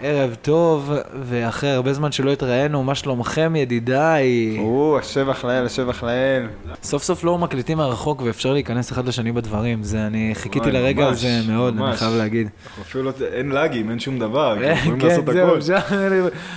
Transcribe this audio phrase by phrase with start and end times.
[0.00, 0.92] ערב טוב,
[1.22, 4.56] ואחרי הרבה זמן שלא התראינו, מה שלומכם ידידיי?
[4.58, 6.46] או, השבח לאל, השבח לאל.
[6.82, 11.24] סוף סוף לא מקליטים מרחוק ואפשר להיכנס אחד לשני בדברים, זה, אני חיכיתי לרגע ממש,
[11.24, 11.96] הזה מאוד, אני.
[11.96, 12.48] חייב להגיד.
[12.66, 15.58] אנחנו אפילו לא, אין לאגים, אין שום דבר, אנחנו יכולים כן, לעשות זהו, הכל.
[15.58, 15.78] אפשר...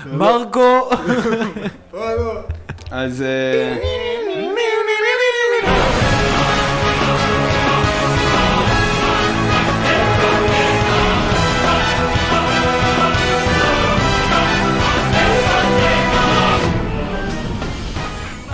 [0.17, 0.89] מרקו!
[2.91, 3.23] אז...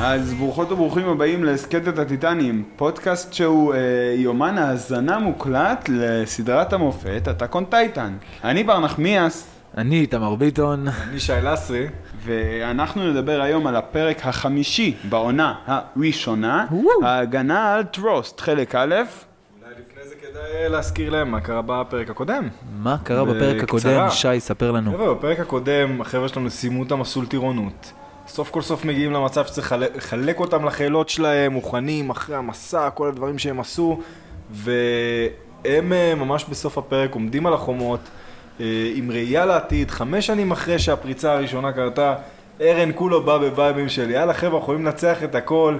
[0.09, 3.79] אז ברוכות וברוכים הבאים להסכת הטיטנים, פודקאסט שהוא אה,
[4.15, 8.13] יומן האזנה מוקלט לסדרת המופת, הטאקון טייטן.
[8.43, 9.47] אני בר נחמיאס,
[9.77, 10.87] אני איתמר ביטון.
[10.87, 11.87] אני שי לסרי,
[12.23, 16.65] ואנחנו נדבר היום על הפרק החמישי בעונה הראשונה,
[17.03, 22.47] ההגנה על טרוסט, חלק א', אולי לפני זה כדאי להזכיר להם מה קרה בפרק הקודם.
[22.79, 23.63] מה קרה בפרק.
[23.63, 24.09] הקודם?
[24.09, 24.93] שי, ספר לנו.
[24.93, 27.93] חבר'ה, בפרק הקודם החבר'ה שלנו סיימו את המסלול טירונות.
[28.27, 33.39] סוף כל סוף מגיעים למצב שצריך לחלק- אותם לחילות שלהם, מוכנים אחרי המסע, כל הדברים
[33.39, 33.99] שהם עשו,
[34.51, 37.99] והם אה, ממש בסוף הפרק עומדים על החומות,
[38.59, 38.65] אה,
[38.95, 42.15] עם ראייה לעתיד, חמש שנים אחרי שהפריצה הראשונה קרתה,
[42.61, 45.77] ארן כולו בא בבייבים של יאללה חבר'ה, אנחנו יכולים לנצח את הכל,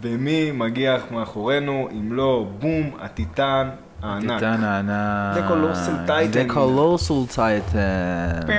[0.00, 3.68] ומי מגיע מאחורינו, אם לא, בום, הטיטן
[4.02, 4.34] הענק.
[4.34, 5.36] טיטן הענק.
[5.36, 6.50] The Colossal Titan.
[6.50, 8.46] The Colossal Titan.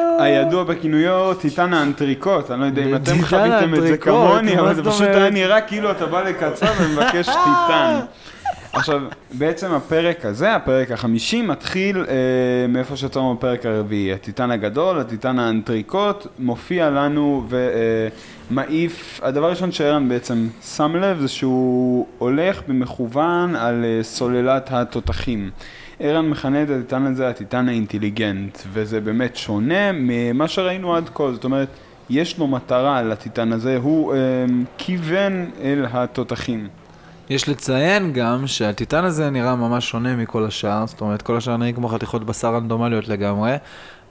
[0.20, 4.74] אה, הידוע בכינויו טיטן האנטריקוט, אני לא יודע אם אתם חוויתם את זה כמוני, אבל
[4.74, 5.06] זה פשוט?
[5.06, 8.00] היה נראה כאילו אתה בא לקצר ומבקש טיטן.
[8.72, 9.00] עכשיו,
[9.32, 12.14] בעצם הפרק הזה, הפרק החמישי, מתחיל אה,
[12.68, 14.12] מאיפה שיצאנו בפרק הרביעי.
[14.12, 17.46] הטיטן הגדול, הטיטן האנטריקוט, מופיע לנו
[18.50, 25.50] ומעיף, הדבר הראשון שארן בעצם שם לב זה שהוא הולך במכוון על אה, סוללת התותחים.
[26.00, 31.44] ערן מכנה את הטיטן הזה הטיטן האינטליגנט, וזה באמת שונה ממה שראינו עד כה, זאת
[31.44, 31.68] אומרת,
[32.10, 34.18] יש לו מטרה לטיטן הזה, הוא אה,
[34.78, 36.68] כיוון אל התותחים.
[37.30, 41.74] יש לציין גם שהטיטן הזה נראה ממש שונה מכל השאר, זאת אומרת כל השאר נראים
[41.74, 43.56] כמו חתיכות בשר רנדומליות לגמרי.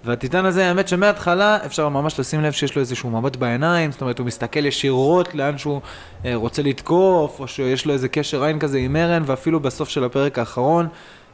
[0.05, 4.19] והטיטן הזה, האמת שמההתחלה אפשר ממש לשים לב שיש לו איזשהו מבט בעיניים, זאת אומרת
[4.19, 5.81] הוא מסתכל ישירות לאן שהוא
[6.25, 10.03] אה, רוצה לתקוף, או שיש לו איזה קשר עין כזה עם ארן, ואפילו בסוף של
[10.03, 10.87] הפרק האחרון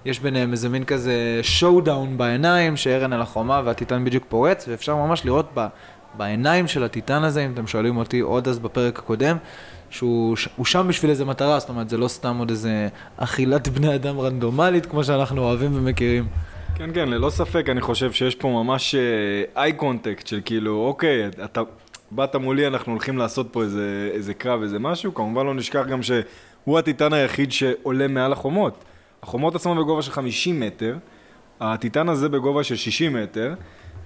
[0.06, 5.26] יש ביניהם איזה מין כזה showdown בעיניים, שארן על החומה והטיטן בדיוק פורץ, ואפשר ממש
[5.26, 5.68] לראות ב,
[6.18, 9.38] בעיניים של הטיטן הזה, אם אתם שואלים אותי עוד אז בפרק הקודם,
[9.90, 14.20] שהוא שם בשביל איזה מטרה, זאת אומרת זה לא סתם עוד איזה אכילת בני אדם
[14.20, 16.28] רנדומלית, כמו שאנחנו אוהבים ומכירים.
[16.76, 18.96] כן, כן, ללא ספק, אני חושב שיש פה ממש
[19.58, 21.62] eye contact של כאילו, אוקיי, אתה
[22.12, 26.04] באת מולי, אנחנו הולכים לעשות פה איזה, איזה קרב, איזה משהו, כמובן לא נשכח גם
[26.04, 28.84] שהוא הטיטן היחיד שעולה מעל החומות.
[29.24, 30.98] החומות עצמן בגובה של 50 מטר,
[31.60, 33.54] הטיטן הזה בגובה של 60 מטר,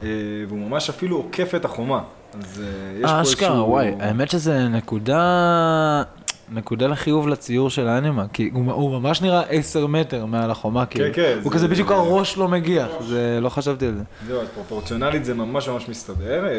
[0.04, 0.08] אה,
[0.48, 2.02] והוא ממש אפילו עוקף את החומה.
[2.40, 3.34] אז אה, יש פה איזשהו...
[3.34, 6.04] אשכרה, וואי, האמת שזה נקודה,
[6.52, 11.06] נקודה לחיוב לציור של האנימה, כי הוא, הוא ממש נראה 10 מטר מעל החומה, כאילו.
[11.14, 14.04] כן, הוא זה- כזה בדיוק הראש לא מגיע, זה, לא חשבתי על זה.
[14.28, 16.52] זהו, אז פרופורציונלית זה ממש ממש מסתדר, אה,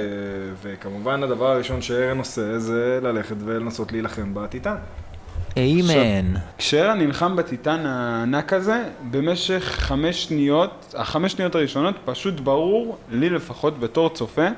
[0.62, 4.76] וכמובן הדבר הראשון שארן עושה זה ללכת ולנסות להילחם בטיטן.
[5.56, 6.34] איימן.
[6.58, 13.80] כשערן נלחם בטיטן הענק הזה, במשך חמש שניות, החמש שניות הראשונות, פשוט ברור, לי לפחות
[13.80, 14.48] בתור צופה,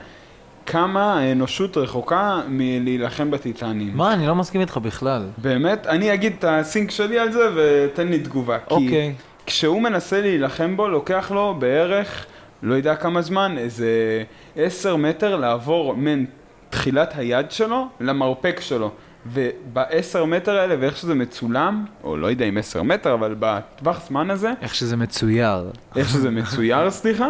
[0.67, 3.97] כמה האנושות רחוקה מלהילחם בטיטנים.
[3.97, 5.23] מה, אני לא מסכים איתך בכלל.
[5.39, 5.87] באמת?
[5.87, 8.59] אני אגיד את הסינק שלי על זה ותן לי תגובה.
[8.59, 9.15] כי אוקיי.
[9.47, 12.27] כשהוא מנסה להילחם בו, לוקח לו בערך,
[12.63, 14.23] לא יודע כמה זמן, איזה
[14.57, 16.25] עשר מטר לעבור מן
[16.71, 18.91] תחילת היד שלו למרפק שלו.
[19.33, 24.31] ובעשר מטר האלה, ואיך שזה מצולם, או לא יודע אם עשר מטר, אבל בטווח זמן
[24.31, 25.71] הזה, איך שזה מצויר.
[25.97, 27.29] איך שזה מצויר, סליחה,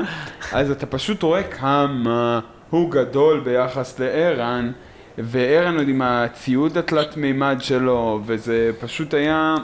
[0.52, 2.40] אז אתה פשוט רואה כמה
[2.70, 4.72] הוא גדול ביחס לערן,
[5.18, 9.54] וערן עוד עם הציוד התלת מימד שלו, וזה פשוט היה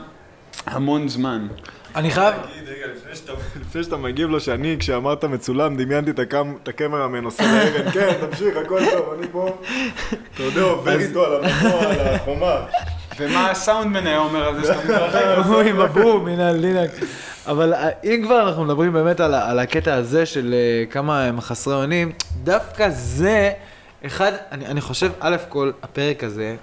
[0.66, 1.46] המון זמן.
[1.96, 2.34] אני חייב...
[2.66, 2.91] רגע,
[3.60, 8.80] לפני שאתה, מגיב לו שאני, כשאמרת מצולם, דמיינתי את, הקמרמן עושה לאבן, כן, תמשיך, הכל
[8.90, 9.56] טוב, אני פה,
[10.34, 12.66] אתה יודע, עובר איתו על המנוע, על החומה.
[13.18, 15.24] ומה הסאונדמן היה אומר על זה שאתה מתרחק?
[15.46, 16.90] הוא עם הבום, הנה הלינק.
[17.46, 21.74] אבל אה, אם כבר אנחנו מדברים באמת על, הקטע הזה של אה, כמה הם חסרי
[21.74, 22.12] אונים,
[22.44, 23.50] דווקא זה,
[24.06, 26.56] אחד, אני, אני חושב, א' כל, הפרק הזה,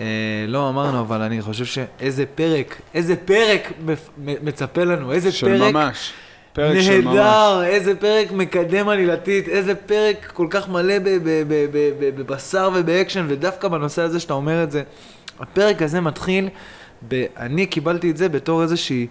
[0.00, 0.04] אה,
[0.48, 3.72] לא אמרנו, אבל אני חושב שאיזה פרק, איזה פרק
[4.18, 6.12] מצפה לנו, איזה של פרק ממש.
[6.52, 7.14] פרק של ממש.
[7.16, 10.94] נהדר, איזה פרק מקדם עלילתית, איזה פרק כל כך מלא
[12.16, 14.82] בבשר ובאקשן, ודווקא בנושא הזה שאתה אומר את זה,
[15.40, 16.48] הפרק הזה מתחיל,
[17.08, 19.06] ב- אני קיבלתי את זה בתור איזושהי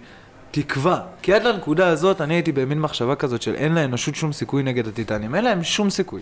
[0.50, 1.00] תקווה.
[1.22, 4.88] כי עד לנקודה הזאת אני הייתי במין מחשבה כזאת של אין לאנושות שום סיכוי נגד
[4.88, 6.20] הטיטנים, אין להם שום סיכוי.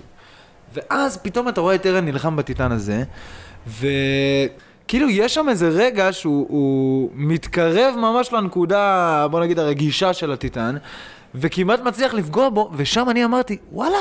[0.75, 3.05] ואז פתאום אתה רואה את ארן נלחם בטיטן הזה,
[3.67, 10.77] וכאילו יש שם איזה רגע שהוא הוא מתקרב ממש לנקודה, בוא נגיד, הרגישה של הטיטן,
[11.35, 13.99] וכמעט מצליח לפגוע בו, ושם אני אמרתי, וואלה,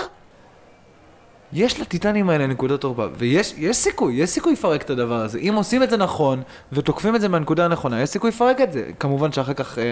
[1.54, 5.40] יש לטיטנים האלה נקודות תורפה, ויש יש סיכוי, יש סיכוי לפרק את הדבר הזה.
[5.40, 6.42] אם עושים את זה נכון,
[6.72, 8.84] ותוקפים את זה מהנקודה הנכונה, יש סיכוי לפרק את זה.
[9.00, 9.84] כמובן שאחר כך, אה,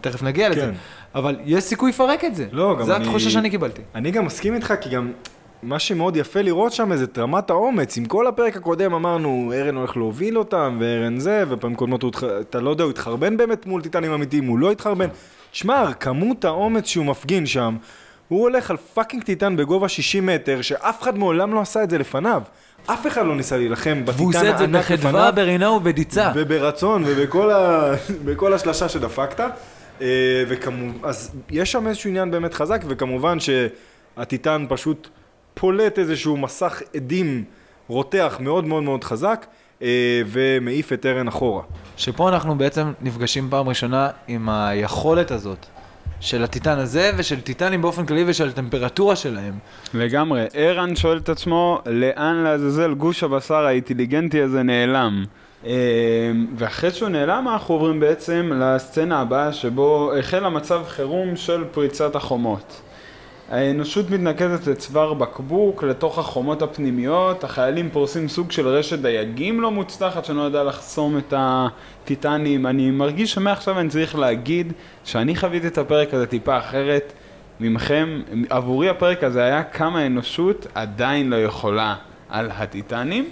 [0.00, 0.70] תכף נגיע לזה, כן.
[1.14, 2.46] אבל יש סיכוי לפרק את זה.
[2.52, 3.82] לא, גם זה אני- התחושה שאני קיבלתי.
[3.94, 5.12] אני גם מסכים איתך, כי גם
[5.62, 7.96] מה שמאוד יפה לראות שם זה את רמת האומץ.
[7.96, 12.60] עם כל הפרק הקודם אמרנו, ארן הולך להוביל אותם, וארן זה, ופעמים קודמות הוא, אתה
[12.60, 15.08] לא יודע, הוא התחרבן באמת מול טיטנים אמיתיים, הוא לא התחרבן.
[15.52, 17.76] שמע, כמות האומץ שהוא מפגין שם,
[18.28, 21.98] הוא הולך על fucking טיטן בגובה 60 מטר, שאף אחד מעולם לא עשה את זה
[21.98, 22.42] לפניו.
[22.86, 25.32] אף אחד לא ניסה להילחם והוא בטיטן עושה את זה הענק בחדווה, לפניו.
[25.36, 26.32] ברינה ובדיצה.
[26.34, 28.54] וברצון, ובכל ה...
[28.54, 29.40] השלשה שדפקת.
[30.00, 35.08] אה, וכמובן, אז יש שם איזשהו עניין באמת חזק, וכמובן שהטיטן פשוט
[35.60, 37.44] פולט איזשהו מסך אדים
[37.88, 39.46] רותח מאוד מאוד מאוד חזק,
[39.82, 41.62] אה, ומעיף את ארן אחורה.
[41.96, 45.66] שפה אנחנו בעצם נפגשים פעם ראשונה עם היכולת הזאת
[46.20, 49.54] של הטיטן הזה ושל טיטנים באופן כללי ושל הטמפרטורה שלהם.
[49.94, 50.46] לגמרי.
[50.54, 55.24] ערן שואל את עצמו, לאן לעזאזל גוש הבשר האינטליגנטי הזה נעלם?
[55.66, 55.72] אה,
[56.56, 62.80] ואחרי שהוא נעלם, אנחנו עוברים בעצם לסצנה הבאה, שבו החל המצב חירום של פריצת החומות.
[63.50, 70.24] האנושות מתנקזת לצוואר בקבוק, לתוך החומות הפנימיות, החיילים פורסים סוג של רשת דייגים לא מוצלחת
[70.24, 72.66] שנועדה לחסום את הטיטנים.
[72.66, 74.72] אני מרגיש שמעכשיו אני צריך להגיד
[75.04, 77.12] שאני חוויתי את הפרק הזה טיפה אחרת
[77.60, 78.20] ממכם.
[78.50, 81.94] עבורי הפרק הזה היה כמה האנושות עדיין לא יכולה
[82.28, 83.28] על הטיטנים.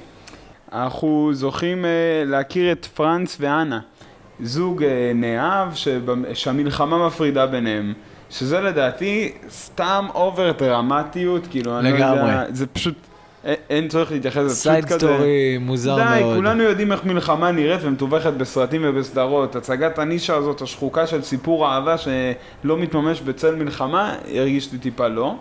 [0.73, 1.91] אנחנו זוכים אה,
[2.27, 3.81] להכיר את פרנץ ואנה,
[4.41, 5.69] זוג אה, נאהב
[6.35, 7.93] שהמלחמה מפרידה ביניהם.
[8.31, 12.33] שזה לדעתי סתם over דרמטיות, כאילו, אני לא יודע, לגמרי.
[12.49, 12.95] זה פשוט,
[13.45, 15.07] אין, צורך להתייחס לזה, side פשוט כזה.
[15.15, 16.37] story מוזר די, מאוד.
[16.37, 19.57] כולנו יודעים איך מלחמה נראית ומתווכת בסרטים ובסדרות.
[19.57, 25.35] הצגת הנישה הזאת, השחוקה של סיפור אהבה שלא מתממש בצל מלחמה, הרגיש לי טיפה לא.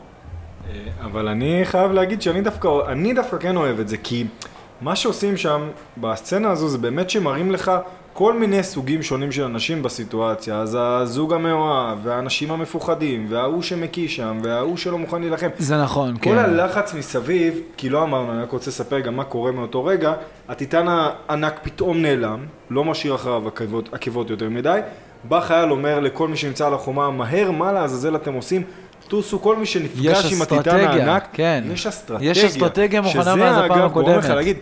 [0.70, 4.26] אה, אבל אני חייב להגיד שאני דווקא, אני דווקא כן אוהב את זה, כי
[4.82, 5.62] מה שעושים שם
[5.98, 7.72] בסצנה הזו זה באמת שמראים לך
[8.18, 10.56] כל מיני סוגים שונים של אנשים בסיטואציה.
[10.56, 15.48] אז הזוג המאוהב, והאנשים המפוחדים, וההוא שמקיא שם, וההוא שלא מוכן להילחם.
[15.58, 16.32] זה נכון, כן.
[16.32, 20.14] כל הלחץ מסביב, כי לא אמרנו, אני רק רוצה לספר גם מה קורה מאותו רגע,
[20.50, 24.80] הטיטן הענק פתאום נעלם, לא משאיר אחריו עקבות, עקבות יותר מדי,
[25.24, 28.64] בא חייל אומר לכל מי שנמצא על החומה, מהר, מה לעזאזל אתם עושים?
[29.08, 31.64] טוסו, כל מי שנפגש עם הטיטן הענק, כן.
[31.74, 32.32] יש אסטרטגיה.
[32.32, 34.36] יש אסטרטגיה מוכנה מאז הפעם שזה אגב גורם לך הקודמת.
[34.36, 34.58] להגיד,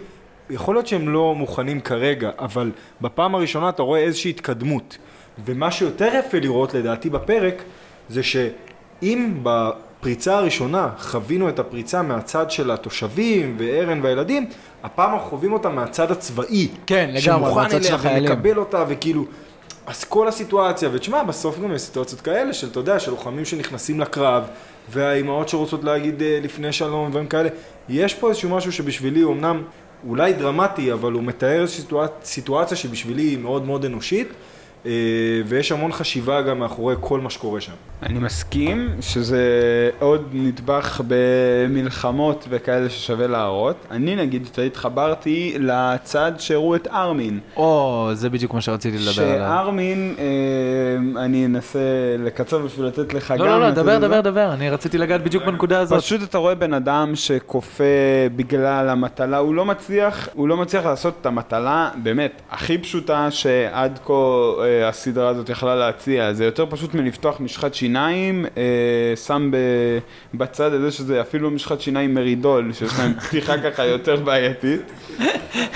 [0.49, 2.71] יכול להיות שהם לא מוכנים כרגע, אבל
[3.01, 4.97] בפעם הראשונה אתה רואה איזושהי התקדמות.
[5.45, 7.63] ומה שיותר יפה לראות לדעתי בפרק,
[8.09, 14.49] זה שאם בפריצה הראשונה חווינו את הפריצה מהצד של התושבים וארן והילדים,
[14.83, 16.67] הפעם אנחנו חווים אותה מהצד הצבאי.
[16.85, 18.31] כן, לגמרי, שמוכן מהצד של אליה החיילים.
[18.31, 19.25] ומקבל אותה וכאילו...
[19.87, 23.99] אז כל הסיטואציה, ותשמע, בסוף גם יש סיטואציות כאלה של, אתה יודע, של לוחמים שנכנסים
[23.99, 24.43] לקרב,
[24.89, 27.49] והאימהות שרוצות להגיד אה, לפני שלום, דברים כאלה.
[27.89, 29.61] יש פה איזשהו משהו שבשבילי אמנם
[30.07, 32.11] אולי דרמטי, אבל הוא מתאר סיטואצ...
[32.23, 34.27] סיטואציה שבשבילי היא מאוד מאוד אנושית,
[35.45, 37.71] ויש המון חשיבה גם מאחורי כל מה שקורה שם.
[38.03, 39.41] אני מסכים שזה
[39.99, 43.75] עוד נדבך במלחמות וכאלה ששווה להראות.
[43.91, 47.39] אני נגיד התחברתי לצד שהראו את ארמין.
[47.57, 49.47] או, זה בדיוק מה שרציתי לדבר עליו.
[49.47, 51.79] שארמין, אה, אני אנסה
[52.19, 53.37] לקצר בשביל לתת לך גם...
[53.37, 53.97] לא, לא, לא, דבר.
[53.97, 55.99] דבר, דבר, אני רציתי לגעת בדיוק בנקודה הזאת.
[55.99, 57.83] פשוט אתה רואה בן אדם שכופה
[58.35, 63.99] בגלל המטלה, הוא לא מצליח, הוא לא מצליח לעשות את המטלה באמת הכי פשוטה שעד
[64.05, 64.13] כה
[64.81, 66.33] אה, הסדרה הזאת יכלה להציע.
[66.33, 69.57] זה יותר פשוט מלפתוח משחת שיניים, אה, שם ב,
[70.33, 74.81] בצד את זה שזה אפילו משחת שיניים מרידול, שיש להם פתיחה ככה יותר בעייתית.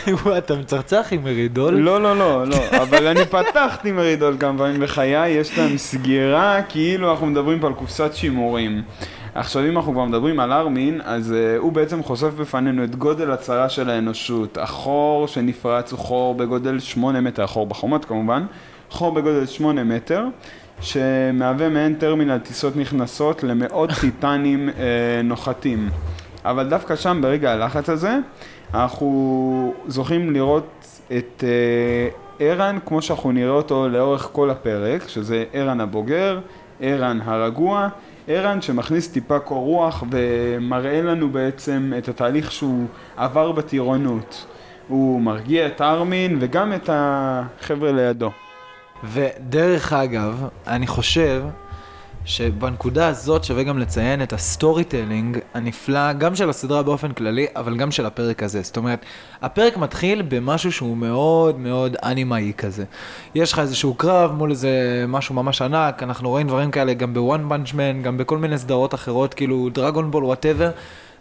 [0.07, 1.73] וואי, אתה מצחצח עם מרידול?
[1.73, 7.11] לא, לא, לא, לא, אבל אני פתחתי מרידול כמה פעמים בחיי, יש להם סגירה, כאילו
[7.11, 8.81] אנחנו מדברים פה על קופסת שימורים.
[9.35, 13.31] עכשיו אם אנחנו כבר מדברים על ארמין, אז uh, הוא בעצם חושף בפנינו את גודל
[13.31, 14.57] הצרה של האנושות.
[14.57, 18.45] החור שנפרץ הוא חור בגודל 8 מטר, החור בחומות כמובן,
[18.89, 20.25] חור בגודל 8 מטר,
[20.81, 24.71] שמהווה מעין טרמינל טיסות נכנסות למאות טיטנים uh,
[25.23, 25.89] נוחתים.
[26.45, 28.17] אבל דווקא שם, ברגע הלחץ הזה,
[28.73, 30.85] אנחנו זוכים לראות
[31.17, 36.39] את אה, ערן כמו שאנחנו נראה אותו לאורך כל הפרק, שזה ערן הבוגר,
[36.79, 37.87] ערן הרגוע,
[38.27, 44.45] ערן שמכניס טיפה קור רוח ומראה לנו בעצם את התהליך שהוא עבר בטירונות.
[44.87, 48.31] הוא מרגיע את ארמין וגם את החבר'ה לידו.
[49.03, 51.43] ודרך אגב, אני חושב
[52.25, 57.77] שבנקודה הזאת שווה גם לציין את ה storytelling הנפלא, גם של הסדרה באופן כללי, אבל
[57.77, 58.61] גם של הפרק הזה.
[58.61, 59.05] זאת אומרת,
[59.41, 62.83] הפרק מתחיל במשהו שהוא מאוד מאוד אנימאי כזה.
[63.35, 67.22] יש לך איזשהו קרב מול איזה משהו ממש ענק, אנחנו רואים דברים כאלה גם ב
[67.22, 70.71] One Man, גם בכל מיני סדרות אחרות, כאילו Dragon Ball whatever.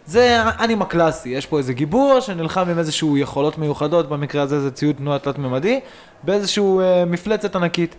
[0.09, 4.71] זה אנימה קלאסי, יש פה איזה גיבור שנלחם עם איזשהו יכולות מיוחדות, במקרה הזה זה
[4.71, 5.79] ציוד תנועה תלת-ממדי,
[6.23, 7.95] באיזשהו אה, מפלצת ענקית.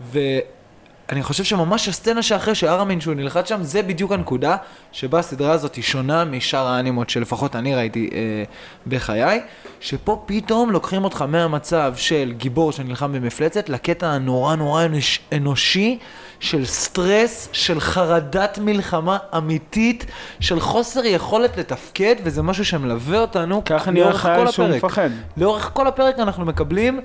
[0.00, 4.56] ואני חושב שממש הסצנה שאחרי שארמין שהוא נלחץ שם, זה בדיוק הנקודה
[4.92, 8.44] שבה הסדרה הזאת היא שונה משאר האנימות שלפחות אני ראיתי אה,
[8.86, 9.40] בחיי,
[9.80, 15.98] שפה פתאום לוקחים אותך מהמצב של גיבור שנלחם במפלצת לקטע הנורא נורא אנוש, אנושי
[16.40, 20.06] של סטרס, של חרדת מלחמה אמיתית,
[20.40, 24.84] של חוסר יכולת לתפקד, וזה משהו שמלווה אותנו ככה נראה לאורך כל חייל שהוא הפרק.
[24.84, 25.10] מפחד.
[25.36, 27.00] לאורך כל הפרק אנחנו מקבלים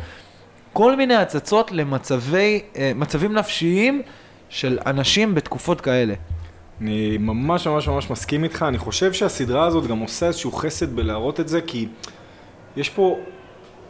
[0.74, 2.92] כל מיני הצצות למצבי, אה,
[3.30, 4.02] נפשיים
[4.50, 6.14] של אנשים בתקופות כאלה.
[6.82, 11.40] אני ממש ממש ממש מסכים איתך, אני חושב שהסדרה הזאת גם עושה איזשהו חסד בלהראות
[11.40, 11.88] את זה, כי
[12.78, 13.20] יש פה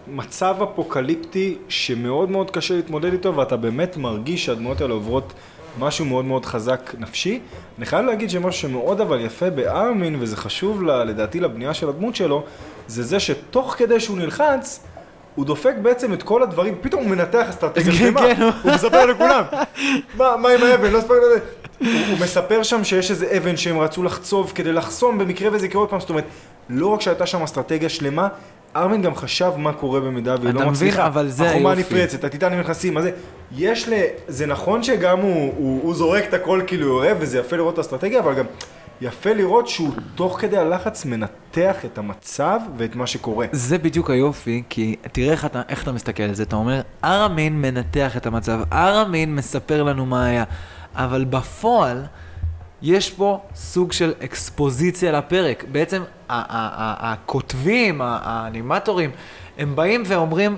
[0.08, 5.34] מצב אפוקליפטי שמאוד מאוד קשה להתמודד איתו, ואתה באמת מרגיש שהדמויות האלה עוברות
[5.80, 7.40] משהו מאוד מאוד חזק נפשי.
[7.78, 12.16] אני חייב להגיד שמשהו שמאוד אבל יפה בארמין, וזה חשוב לה, לדעתי לבנייה של הדמות
[12.16, 12.44] שלו,
[12.88, 14.86] זה זה שתוך כדי שהוא נלחץ,
[15.36, 18.42] הוא דופק בעצם את כל הדברים, פתאום הוא מנתח אסטרטגיה כן, שלמה, כן.
[18.64, 19.44] הוא מספר לכולם,
[20.18, 21.40] מה, עם האבן, לא הספקנו לזה.
[21.80, 25.90] הוא מספר שם שיש איזה אבן שהם רצו לחצוב כדי לחסום במקרה וזה יקרה עוד
[25.90, 26.24] פעם, זאת אומרת,
[26.70, 28.28] לא רק שהייתה שם אסטרטגיה שלמה,
[28.76, 30.72] ארמין גם חשב מה קורה במידה והיא אתה לא מבין?
[30.72, 31.08] מצליחה.
[31.08, 31.96] אבל זה החומה היופי.
[31.96, 33.12] נפרצת, הטיטנים נכנסים, מה זה?
[33.52, 33.94] יש ל...
[34.28, 37.78] זה נכון שגם הוא, הוא, הוא זורק את הכל כאילו אוהב, וזה יפה לראות את
[37.78, 38.46] האסטרטגיה, אבל גם
[39.02, 43.48] יפה לראות שהוא תוך כדי הלחץ מנתח את המצב ואת מה שקורה.
[43.52, 47.62] זה בדיוק היופי, כי תראה איך אתה, איך אתה מסתכל על זה, אתה אומר, ארמין
[47.62, 50.44] מנתח את המצב, ארמין מספר לנו מה היה,
[50.96, 52.04] אבל בפועל,
[52.82, 55.66] יש פה סוג של אקספוזיציה לפרק.
[55.72, 59.12] בעצם הכותבים, האנימטורים,
[59.58, 60.58] הם באים ואומרים,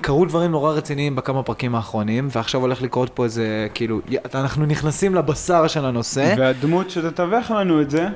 [0.00, 4.00] קרו דברים נורא רציניים בכמה פרקים האחרונים, ועכשיו הולך לקרות פה איזה, כאילו,
[4.34, 6.34] אנחנו נכנסים לבשר של הנושא.
[6.38, 8.08] והדמות שתתווך לנו את זה,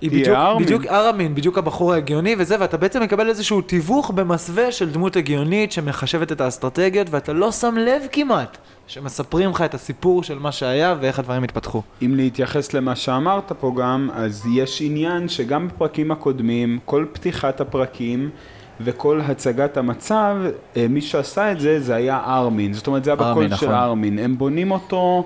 [0.00, 0.64] היא בדיוק, ארמין.
[0.66, 5.72] בדיוק ארמין, בדיוק הבחור ההגיוני וזה, ואתה בעצם מקבל איזשהו תיווך במסווה של דמות הגיונית
[5.72, 10.94] שמחשבת את האסטרטגיות, ואתה לא שם לב כמעט שמספרים לך את הסיפור של מה שהיה
[11.00, 11.82] ואיך הדברים התפתחו.
[12.02, 18.30] אם להתייחס למה שאמרת פה גם, אז יש עניין שגם בפרקים הקודמים, כל פתיחת הפרקים
[18.80, 20.36] וכל הצגת המצב,
[20.76, 22.72] אה, מי שעשה את זה, זה היה ארמין.
[22.72, 23.70] זאת אומרת, זה היה בקול של נכון.
[23.70, 24.18] ארמין.
[24.18, 25.24] הם בונים אותו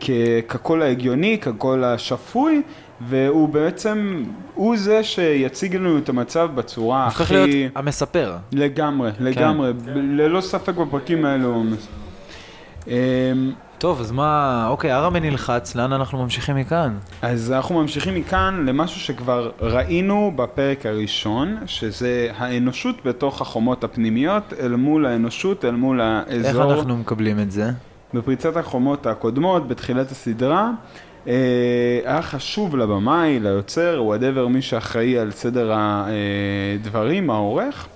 [0.00, 0.10] כ-
[0.48, 2.62] כקול ההגיוני, כקול השפוי,
[3.08, 7.34] והוא בעצם, הוא זה שיציג לנו את המצב בצורה הופך הכי...
[7.34, 8.36] להיות המספר.
[8.52, 9.72] לגמרי, לגמרי.
[9.72, 11.62] ב- ללא ספק בפרקים האלו.
[12.86, 12.92] אמ,
[13.78, 16.94] טוב, אז מה, אוקיי, ארמין נלחץ, לאן אנחנו ממשיכים מכאן?
[17.22, 24.76] אז אנחנו ממשיכים מכאן למשהו שכבר ראינו בפרק הראשון, שזה האנושות בתוך החומות הפנימיות, אל
[24.76, 26.72] מול האנושות, אל מול איך האזור.
[26.72, 27.70] אנחנו מקבלים את זה?
[28.14, 30.70] בפריצת החומות הקודמות, בתחילת הסדרה,
[31.26, 37.88] היה חשוב לבמאי, ליוצר, whatever, מי שאחראי על סדר הדברים, העורך,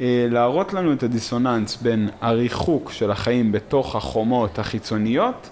[0.00, 5.50] אה, להראות לנו את הדיסוננס בין הריחוק של החיים בתוך החומות החיצוניות,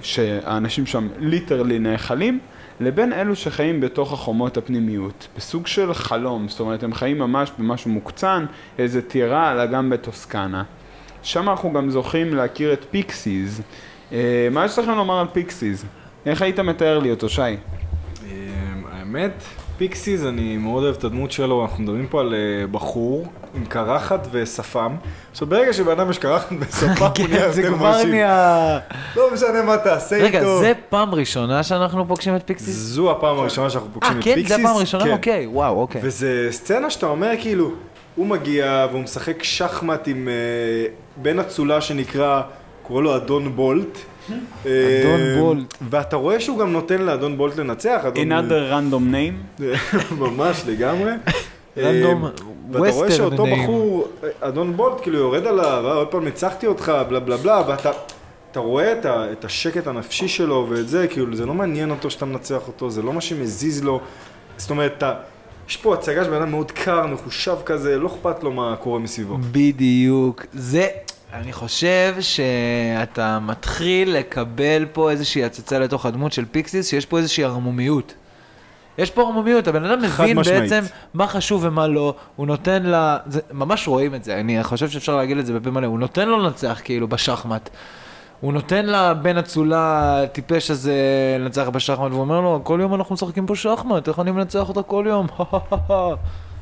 [0.00, 2.38] ושהאנשים שם literally נאכלים,
[2.80, 7.90] לבין אלו שחיים בתוך החומות הפנימיות, בסוג של חלום, זאת אומרת, הם חיים ממש במשהו
[7.90, 8.46] מוקצן,
[8.78, 10.62] איזה טירה על אגם בטוסקנה.
[11.22, 13.60] שם אנחנו גם זוכים להכיר את פיקסיס.
[14.14, 15.84] אה, מה יש לכם לומר על פיקסיס?
[16.26, 17.42] איך היית מתאר לי אותו, שי?
[17.42, 17.56] אמ,
[18.92, 19.42] האמת,
[19.78, 24.28] פיקסיס, אני מאוד אוהב את הדמות שלו, אנחנו מדברים פה על אה, בחור עם קרחת
[24.30, 24.96] ושפם.
[25.30, 26.86] עכשיו, ברגע שבן אדם יש קרחת ושפם,
[27.18, 28.10] הוא נהיה כן, זה יותר כבר מרשים.
[28.10, 28.78] נהיה...
[29.16, 30.26] לא משנה מה תעשה איתו.
[30.26, 32.74] רגע, זה פעם ראשונה שאנחנו פוגשים את פיקסיס?
[32.74, 34.34] זו הפעם הראשונה שאנחנו פוגשים אה, את כן?
[34.34, 34.56] פיקסיס.
[34.56, 35.04] זה הפעם הראשונה?
[35.04, 35.10] כן.
[35.12, 36.00] אוקיי, וואו, אוקיי.
[36.04, 37.70] וזה סצנה שאתה אומר כאילו,
[38.14, 42.42] הוא מגיע והוא משחק שחמט עם אה, בן אצולה שנקרא,
[42.86, 43.98] קורא לו אדון בולט.
[44.28, 45.74] אדון אה, בולט.
[45.90, 48.00] ואתה רואה שהוא גם נותן לאדון בולט לנצח.
[48.06, 49.62] אדון- another random name?
[50.22, 51.12] ממש לגמרי.
[51.78, 52.30] רנדום אה,
[52.72, 53.46] ואתה רואה שאותו.
[53.46, 54.08] בחור,
[54.40, 57.90] אדון בולט, כאילו יורד עליו, "אה, עוד פעם ניצחתי אותך, בלה בלה בלה, ואתה
[58.50, 62.10] אתה רואה את, ה, את השקט הנפשי שלו ואת זה, כאילו זה לא מעניין אותו
[62.10, 64.00] שאתה מנצח אותו, זה לא מה שמזיז לו.
[64.56, 65.12] זאת אומרת, אתה,
[65.68, 68.98] יש פה הצגה של בן אדם מאוד קר, מחושב כזה, לא אכפת לו מה קורה
[68.98, 69.36] מסביבו.
[69.52, 70.46] בדיוק.
[70.52, 70.86] זה,
[71.34, 77.44] אני חושב שאתה מתחיל לקבל פה איזושהי הצצה לתוך הדמות של פיקסיס, שיש פה איזושהי
[77.44, 78.14] ערמומיות.
[78.98, 80.60] יש פה ערמומיות, הבן אדם מבין משמעית.
[80.60, 84.88] בעצם מה חשוב ומה לא, הוא נותן לה, זה, ממש רואים את זה, אני חושב
[84.88, 87.70] שאפשר להגיד את זה בפה מלא, הוא נותן לו לנצח כאילו בשחמט.
[88.40, 90.96] הוא נותן לבן אצולה הטיפש הזה
[91.40, 94.82] לנצח בשחמט, והוא אומר לו, כל יום אנחנו משחקים פה שחמט, איך אני מנצח אותה
[94.82, 95.26] כל יום?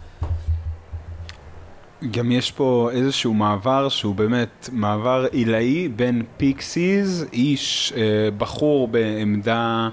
[2.10, 9.88] גם יש פה איזשהו מעבר שהוא באמת מעבר עילאי בין פיקסיס, איש אה, בחור בעמדה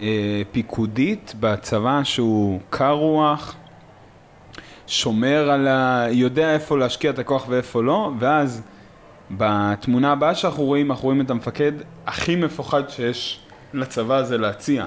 [0.00, 3.56] אה, פיקודית בצבא שהוא קר רוח,
[4.86, 6.06] שומר על ה...
[6.10, 8.62] יודע איפה להשקיע את הכוח ואיפה לא, ואז
[9.30, 11.72] בתמונה הבאה שאנחנו רואים, אנחנו רואים את המפקד
[12.06, 13.40] הכי מפוחד שיש
[13.74, 14.86] לצבא הזה להציע.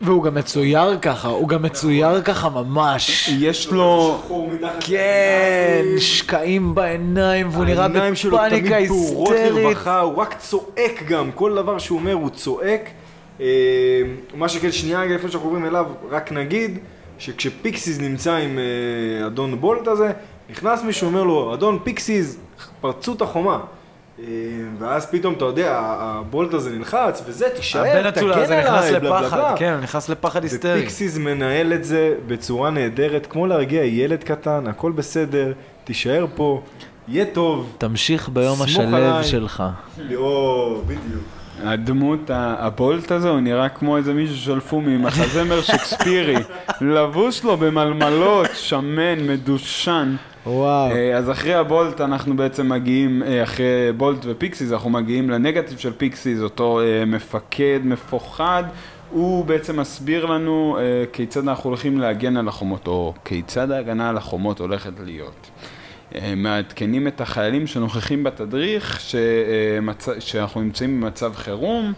[0.00, 3.28] והוא גם מצויר ככה, הוא גם מצויר ככה ממש.
[3.38, 4.20] יש לו...
[4.80, 9.64] כן, שקעים בעיניים, והוא נראה העיניים שלו תמיד בפאניקה פעורות היסטרית.
[9.64, 12.90] לרווחה, הוא רק צועק גם, כל דבר שהוא אומר הוא צועק.
[13.40, 13.46] אה,
[14.34, 16.78] מה שכן, שנייה רגע לפני שאנחנו עוברים אליו, רק נגיד
[17.18, 20.12] שכשפיקסיס נמצא עם אה, אדון בולט הזה,
[20.50, 22.38] נכנס מישהו אומר לו, אדון פיקסיס,
[22.80, 23.60] פרצו את החומה.
[24.18, 24.24] אה,
[24.78, 29.20] ואז פתאום, אתה יודע, הבולט הזה נלחץ, וזה, תישאר, תגן הזה נכנס עליי, בלה, בלה,
[29.20, 29.54] לפחד, בלה.
[29.56, 30.78] כן, הוא נכנס לפחד היסטרי.
[30.78, 35.52] ופיקסיס מנהל את זה בצורה נהדרת, כמו להרגיע ילד קטן, הכל בסדר,
[35.84, 36.62] תישאר פה,
[37.08, 37.72] יהיה טוב.
[37.78, 39.22] תמשיך ביום השלב.
[39.22, 39.62] שלך.
[40.16, 41.22] או, בדיוק.
[41.64, 46.36] הדמות, ה- הבולט הזה, הוא נראה כמו איזה מישהו שלפו ממחזמר שקספירי.
[46.80, 50.16] לבוש לו במלמלות, שמן, מדושן.
[50.46, 50.92] וואו.
[50.92, 55.92] אה, אז אחרי הבולט אנחנו בעצם מגיעים, אה, אחרי בולט ופיקסיס, אנחנו מגיעים לנגטיב של
[55.92, 58.64] פיקסיס, אותו אה, מפקד מפוחד.
[59.10, 64.16] הוא בעצם מסביר לנו אה, כיצד אנחנו הולכים להגן על החומות, או כיצד ההגנה על
[64.16, 65.50] החומות הולכת להיות.
[66.14, 70.08] אה, מעדכנים את החיילים שנוכחים בתדריך שמצ...
[70.18, 71.92] שאנחנו נמצאים במצב חירום,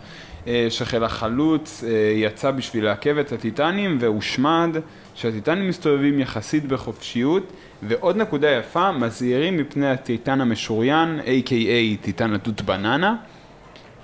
[0.47, 4.77] אה, שחיל החלוץ אה, יצא בשביל לעכב את הטיטנים והושמד,
[5.15, 13.17] שהטיטנים מסתובבים יחסית בחופשיות, ועוד נקודה יפה, מזהירים מפני הטיטן המשוריין, a.k.a טיטן התות בננה.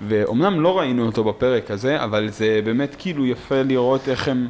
[0.07, 4.47] ואומנם לא ראינו אותו בפרק הזה, אבל זה באמת כאילו יפה לראות איך הם,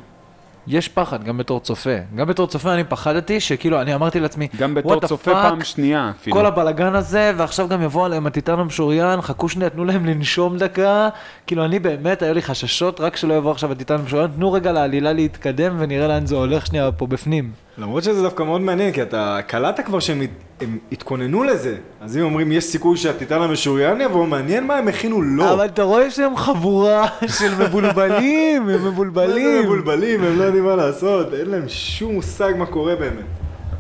[0.68, 1.96] יש פחד, גם בתור צופה.
[2.16, 5.34] גם בתור צופה אני פחדתי, שכאילו, אני אמרתי לעצמי, גם בתור "What the צופה fuck?"
[5.34, 6.36] פעם שנייה אפילו.
[6.36, 11.10] כל הבלגן הזה, ועכשיו גם יבוא עליהם הטיטן המשוריין, חכו שנייה, תנו להם לנשום דקה.
[11.48, 15.14] כאילו, אני באמת, היו לי חששות, רק שלא יבוא עכשיו הטיטן המשוריין, תנו רגע לעלילה
[15.14, 17.52] להתקדם ונראה לאן זה הולך שנייה פה בפנים.
[17.78, 20.30] למרות שזה דווקא מאוד מעניין, כי אתה קלטת כבר שהם הת-
[20.62, 21.76] הם התכוננו לזה.
[22.02, 25.54] אז אם אומרים, יש סיכוי שהטיטן המשוריין יבוא, מעניין מה הם הכינו לו.
[25.54, 27.08] אבל אתה רואה שהם חבורה
[27.40, 29.64] של מבולבלים, הם מבולבלים.
[29.64, 33.26] מבולבלים, הם לא יודעים מה לעשות, אין להם שום מושג מה קורה באמת.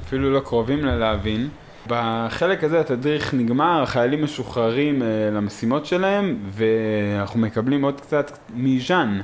[0.07, 1.47] אפילו לא קרובים ללהבין.
[1.87, 9.19] בחלק הזה התדריך נגמר, החיילים משוחררים אה, למשימות שלהם, ואנחנו מקבלים עוד קצת מז'אן.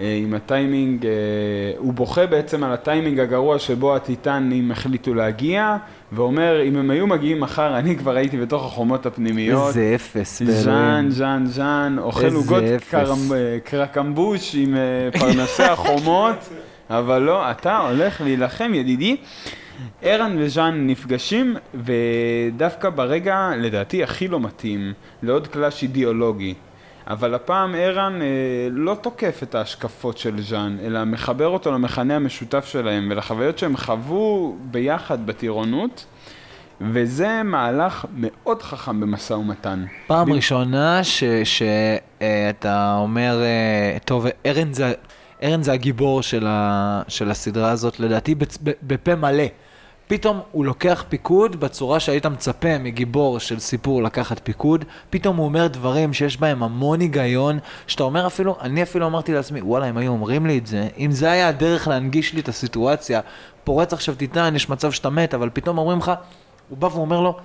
[0.00, 1.12] אה, עם הטיימינג, אה,
[1.78, 5.76] הוא בוכה בעצם על הטיימינג הגרוע שבו הטיטנים החליטו להגיע,
[6.12, 9.68] ואומר, אם הם היו מגיעים מחר, אני כבר הייתי בתוך החומות הפנימיות.
[9.68, 11.06] איזה אפס, ז'אן.
[11.08, 12.62] ז'אן, ז'אן, אוכל עוגות
[13.32, 16.36] אה, קרקמבוש עם אה, פרנסי החומות,
[16.90, 19.16] אבל לא, אתה הולך להילחם, ידידי.
[20.02, 26.54] ערן וז'אן נפגשים, ודווקא ברגע, לדעתי, הכי לא מתאים, לעוד קלאש אידיאולוגי.
[27.10, 28.26] אבל הפעם ערן אה,
[28.70, 34.56] לא תוקף את ההשקפות של ז'אן, אלא מחבר אותו למכנה המשותף שלהם ולחוויות שהם חוו
[34.60, 36.04] ביחד בטירונות,
[36.80, 39.84] וזה מהלך מאוד חכם במשא ומתן.
[40.06, 41.00] פעם ב- ראשונה
[41.44, 44.92] שאתה אומר, אה, טוב, ארן זה,
[45.42, 49.44] ארן זה הגיבור של, ה, של הסדרה הזאת, לדעתי בצ- בפה מלא.
[50.10, 55.66] פתאום הוא לוקח פיקוד בצורה שהיית מצפה מגיבור של סיפור לקחת פיקוד, פתאום הוא אומר
[55.66, 60.12] דברים שיש בהם המון היגיון, שאתה אומר אפילו, אני אפילו אמרתי לעצמי, וואלה, אם היו
[60.12, 63.20] אומרים לי את זה, אם זה היה הדרך להנגיש לי את הסיטואציה,
[63.64, 66.12] פורץ עכשיו טיטן, יש מצב שאתה מת, אבל פתאום אומרים לך,
[66.68, 67.36] הוא בא ואומר לו,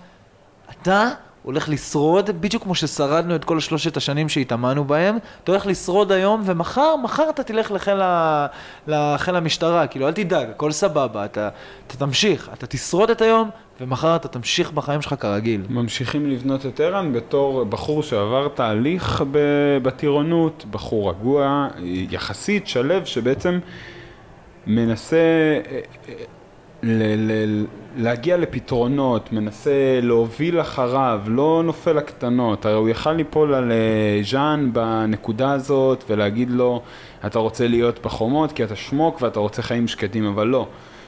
[0.71, 1.09] אתה
[1.45, 6.41] הולך לשרוד, בדיוק כמו ששרדנו את כל שלושת השנים שהתאמנו בהם, אתה הולך לשרוד היום,
[6.45, 8.47] ומחר, מחר אתה תלך לחיל, ה...
[8.87, 11.49] לחיל המשטרה, כאילו, אל תדאג, הכל סבבה, אתה,
[11.87, 13.49] אתה תמשיך, אתה תשרוד את היום,
[13.81, 15.61] ומחר אתה תמשיך בחיים שלך כרגיל.
[15.69, 19.23] ממשיכים לבנות את ערן בתור בחור שעבר תהליך
[19.81, 21.67] בטירונות, בחור רגוע,
[22.11, 23.59] יחסית, שלו, שבעצם
[24.67, 25.79] מנסה אה,
[26.09, 26.13] אה,
[26.83, 32.65] ל- ל- להגיע לפתרונות, מנסה להוביל אחריו, לא נופל לקטנות.
[32.65, 36.81] הרי הוא יכל ליפול על אה, ז'אן בנקודה הזאת ולהגיד לו,
[37.25, 40.67] אתה רוצה להיות בחומות כי אתה שמוק ואתה רוצה חיים שקטים, אבל לא.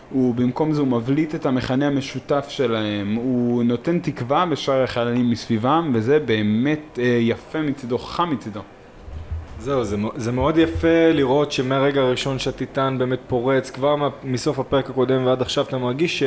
[0.10, 5.92] הוא במקום זה הוא מבליט את המכנה המשותף שלהם, הוא נותן תקווה בשאר החיילים מסביבם,
[5.94, 8.62] וזה באמת אה, יפה מצידו, חכם מצידו.
[9.60, 15.26] זהו, זה, זה מאוד יפה לראות שמהרגע הראשון שהטיטן באמת פורץ, כבר מסוף הפרק הקודם
[15.26, 16.24] ועד עכשיו אתה מרגיש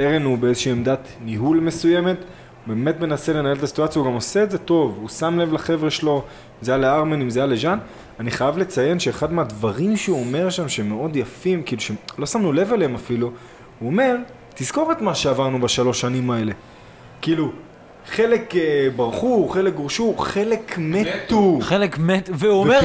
[0.00, 4.42] שארן הוא באיזושהי עמדת ניהול מסוימת, הוא באמת מנסה לנהל את הסיטואציה, הוא גם עושה
[4.42, 7.46] את זה טוב, הוא שם לב לחבר'ה שלו, אם זה היה לארמן, אם זה היה
[7.46, 7.78] לז'אן.
[8.20, 12.94] אני חייב לציין שאחד מהדברים שהוא אומר שם שמאוד יפים, כאילו שלא שמנו לב אליהם
[12.94, 13.30] אפילו,
[13.78, 14.16] הוא אומר,
[14.54, 16.52] תזכור את מה שעברנו בשלוש שנים האלה.
[17.22, 17.52] כאילו,
[18.06, 21.58] חלק אה, ברחו, חלק גורשו, חלק מתו.
[21.62, 22.80] חלק מת, והוא אומר,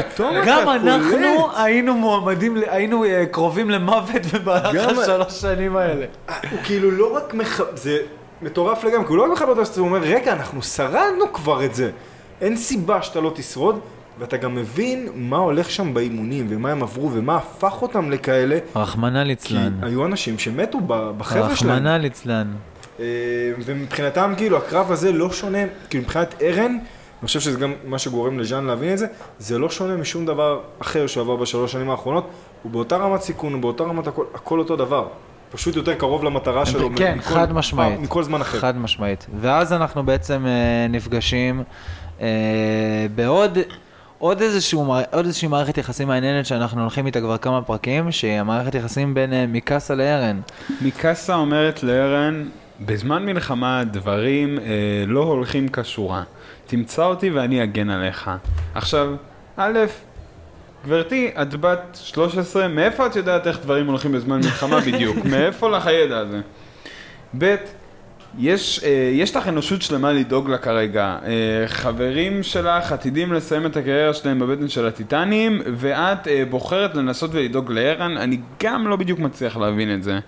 [0.45, 6.05] גם אנחנו קולט." היינו מועמדים, היינו אה, קרובים למוות במהלך השלוש שנים האלה.
[6.51, 7.61] הוא כאילו לא רק מח...
[7.75, 7.97] זה
[8.41, 11.75] מטורף לגמרי, כי הוא לא רק מכבד אותך, הוא אומר, רגע, אנחנו שרדנו כבר את
[11.75, 11.91] זה.
[12.41, 13.79] אין סיבה שאתה לא תשרוד,
[14.19, 19.21] ואתה גם מבין מה הולך שם באימונים, ומה הם עברו, ומה הפך אותם לכאלה, רחמנא
[19.23, 19.73] כי ליצלן.
[19.81, 21.71] היו אנשים שמתו בחבר'ה שלהם.
[21.71, 22.47] רחמנא ליצלן.
[22.99, 23.05] אה,
[23.65, 25.57] ומבחינתם, כאילו, הקרב הזה לא שונה,
[25.89, 26.77] כאילו, מבחינת ארן,
[27.21, 29.07] אני חושב שזה גם מה שגורם לז'אן להבין את זה,
[29.39, 32.29] זה לא שונה משום דבר אחר שהוא עבר בשלוש שנים האחרונות,
[32.63, 35.07] הוא באותה רמת סיכון, הוא באותה רמת הכל, הכל אותו דבר.
[35.51, 36.89] פשוט יותר קרוב למטרה שלו.
[36.95, 37.99] כן, מכל- חד משמעית.
[37.99, 38.59] מכל זמן אחר.
[38.59, 39.25] חד משמעית.
[39.41, 41.63] ואז אנחנו בעצם אה, נפגשים
[42.21, 42.27] אה,
[43.15, 43.57] בעוד...
[44.17, 48.75] עוד, איזשהו, עוד איזושהי מערכת יחסים מעניינת שאנחנו הולכים איתה כבר כמה פרקים, שהיא המערכת
[48.75, 50.39] יחסים בין אה, מיקאסה לארן.
[50.81, 52.45] מיקאסה אומרת לארן,
[52.79, 54.63] בזמן מלחמה דברים אה,
[55.07, 56.23] לא הולכים כשורה.
[56.67, 58.31] תמצא אותי ואני אגן עליך.
[58.75, 59.15] עכשיו,
[59.57, 59.79] א',
[60.85, 65.25] גברתי, את בת 13, מאיפה את יודעת איך דברים הולכים בזמן מלחמה בדיוק?
[65.25, 66.41] מאיפה לך הידע הזה?
[67.37, 67.55] ב',
[68.39, 71.17] יש, אה, יש לך אנושות שלמה לדאוג לה כרגע.
[71.25, 77.29] אה, חברים שלך עתידים לסיים את הקריירה שלהם בבטן של הטיטנים, ואת אה, בוחרת לנסות
[77.33, 80.19] ולדאוג לערן, אני גם לא בדיוק מצליח להבין את זה.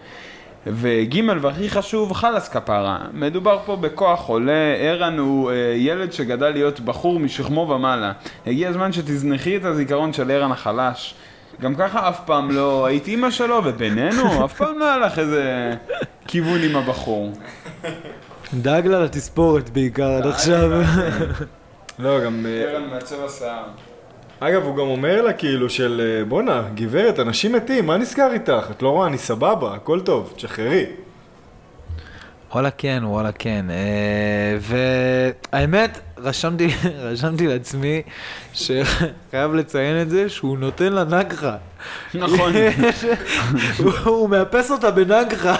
[0.71, 2.97] וג' והכי חשוב, חלאס כפרה.
[3.13, 8.12] מדובר פה בכוח עולה, ערן הוא אה, ילד שגדל להיות בחור משכמו ומעלה.
[8.47, 11.15] הגיע הזמן שתזנחי את הזיכרון של ערן החלש.
[11.62, 15.73] גם ככה אף פעם לא היית אימא שלו, ובינינו, אף פעם לא היה לך איזה
[16.27, 17.32] כיוון עם הבחור.
[18.53, 20.71] דאג לה לתספורת בעיקר עד עכשיו.
[21.99, 22.45] לא, גם...
[22.45, 23.63] אה, ערן מעצב השיער.
[24.39, 28.67] אגב, הוא גם אומר לה כאילו של אה, בואנה, גברת, אנשים מתים, מה נסגר איתך?
[28.71, 30.86] את לא רואה, אני סבבה, הכל טוב, תשחררי.
[32.52, 33.65] וואלה כן, וואלה כן.
[33.69, 34.58] אה,
[35.54, 36.67] והאמת, רשמתי,
[37.12, 38.02] רשמתי לעצמי
[38.54, 41.56] שחייב לציין את זה שהוא נותן לה נגחה.
[42.13, 42.54] נכון.
[44.06, 45.56] הוא מאפס אותה בנגחה.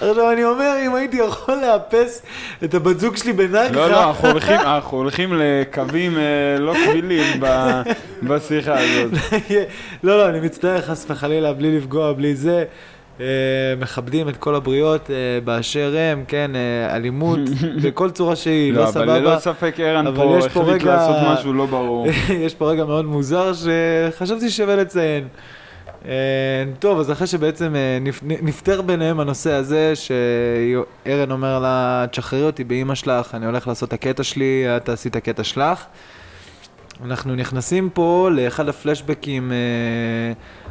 [0.00, 2.22] עכשיו אני אומר, אם הייתי יכול לאפס
[2.64, 3.70] את הבת זוג שלי בנגחה...
[3.70, 6.22] לא, לא, אנחנו הולכים, אנחנו הולכים לקווים אה,
[6.58, 7.40] לא קבילים
[8.28, 9.12] בשיחה הזאת.
[10.02, 12.64] לא, לא, אני מצטער חס וחלילה, בלי לפגוע, בלי זה.
[13.20, 13.24] אה,
[13.80, 16.50] מכבדים את כל הבריות אה, באשר הם, כן,
[16.90, 17.38] אלימות
[17.84, 19.38] בכל צורה שהיא, לא לא, אבל ללא סבבה.
[19.38, 22.06] ספק ערן פה החליט רגע- לעשות משהו לא ברור.
[22.46, 25.28] יש פה רגע מאוד מוזר שחשבתי ששווה לציין.
[26.08, 26.14] אה,
[26.78, 32.64] טוב, אז אחרי שבעצם אה, נפ- נפתר ביניהם הנושא הזה, שארן אומר לה, תשחררי אותי
[32.64, 35.84] באימא שלך, אני הולך לעשות את הקטע שלי, את תעשי את הקטע שלך.
[37.04, 39.56] אנחנו נכנסים פה לאחד הפלשבקים אה,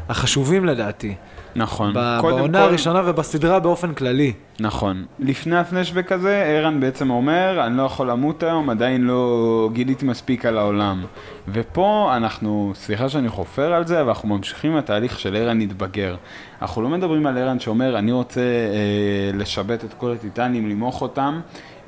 [0.09, 1.15] החשובים לדעתי,
[1.57, 1.93] נכון.
[1.93, 2.21] בעונה
[2.59, 4.33] כל- הראשונה ובסדרה באופן כללי.
[4.59, 5.05] נכון.
[5.19, 10.45] לפני הפלשבק הזה, ערן בעצם אומר, אני לא יכול למות היום, עדיין לא גיליתי מספיק
[10.45, 11.05] על העולם.
[11.53, 16.15] ופה אנחנו, סליחה שאני חופר על זה, אבל אנחנו ממשיכים עם התהליך של ערן להתבגר.
[16.61, 21.39] אנחנו לא מדברים על ערן שאומר, אני רוצה אה, לשבת את כל הטיטנים, למוח אותם,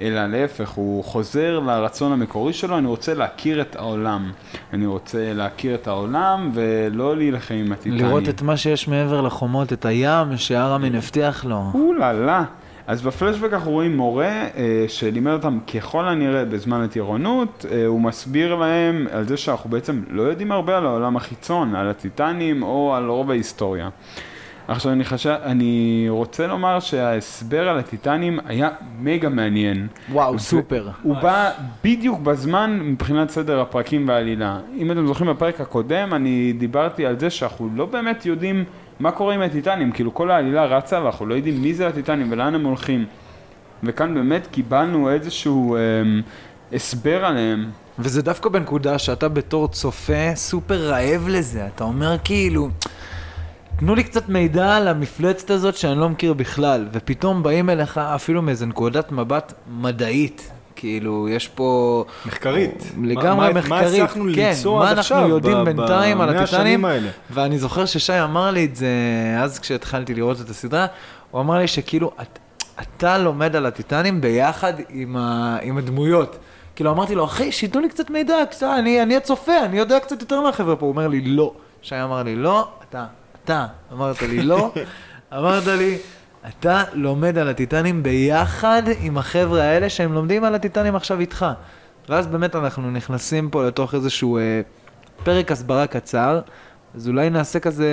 [0.01, 4.31] אלא להפך, הוא חוזר לרצון המקורי שלו, אני רוצה להכיר את העולם.
[4.73, 8.05] אני רוצה להכיר את העולם ולא להילחם עם הטיטנים.
[8.05, 11.63] לראות את מה שיש מעבר לחומות, את הים שארמין הבטיח לו.
[11.73, 12.43] אוללה.
[12.89, 18.55] אז בפלשבק אנחנו רואים מורה אה, שלימד אותם ככל הנראה בזמן הטירונות, אה, הוא מסביר
[18.55, 23.09] להם על זה שאנחנו בעצם לא יודעים הרבה על העולם החיצון, על הטיטנים או על
[23.09, 23.89] רוב ההיסטוריה.
[24.69, 29.87] עכשיו אני, חשב, אני רוצה לומר שההסבר על הטיטנים היה מגה מעניין.
[30.11, 30.89] וואו, ו- סופר.
[31.03, 31.51] הוא בא
[31.83, 34.59] בדיוק בזמן מבחינת סדר הפרקים והעלילה.
[34.77, 38.63] אם אתם זוכרים בפרק הקודם, אני דיברתי על זה שאנחנו לא באמת יודעים
[38.99, 42.55] מה קורה עם הטיטנים, כאילו כל העלילה רצה ואנחנו לא יודעים מי זה הטיטנים ולאן
[42.55, 43.05] הם הולכים.
[43.83, 45.79] וכאן באמת קיבלנו איזשהו אה,
[46.73, 47.69] הסבר עליהם.
[47.99, 52.69] וזה דווקא בנקודה שאתה בתור צופה סופר רעב לזה, אתה אומר כאילו,
[53.79, 58.41] תנו לי קצת מידע על המפלצת הזאת שאני לא מכיר בכלל, ופתאום באים אליך אפילו
[58.41, 60.51] מאיזה נקודת מבט מדעית.
[60.75, 62.03] כאילו, יש פה...
[62.25, 62.83] מחקרית.
[63.03, 66.21] לגמרי מה- מה- מחקרית, מה הצלחנו כן, למצוא מה עד אנחנו עכשיו, יודעים ב- בינתיים
[66.21, 67.09] על במאה הטיטנים, האלה?
[67.31, 68.87] ואני זוכר ששי אמר לי את זה
[69.39, 70.85] אז כשהתחלתי לראות את הסדרה,
[71.31, 72.39] הוא אמר לי שכאילו, את,
[72.81, 76.37] אתה לומד על הטיטנים ביחד עם, ה, עם הדמויות.
[76.75, 80.21] כאילו אמרתי לו, אחי, שייתנו לי קצת מידע, קצת, אני, אני הצופה, אני יודע קצת
[80.21, 80.85] יותר מהחבר'ה פה.
[80.85, 81.53] הוא אומר לי, לא.
[81.81, 83.05] שי אמר לי, לא, אתה,
[83.49, 83.65] אתה.
[83.93, 84.71] אמרת לי, לא.
[85.37, 85.97] אמרת לי,
[86.47, 91.45] אתה לומד על הטיטנים ביחד עם החבר'ה האלה שהם לומדים על הטיטנים עכשיו איתך.
[92.09, 94.61] ואז באמת אנחנו נכנסים פה לתוך איזשהו אה,
[95.23, 96.39] פרק הסברה קצר,
[96.95, 97.89] אז אולי נעשה כזה...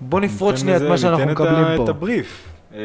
[0.00, 1.84] בוא נפרוט שנייה את מה שאנחנו ניתן מקבלים את פה.
[1.84, 2.48] את הבריף.
[2.74, 2.80] אה,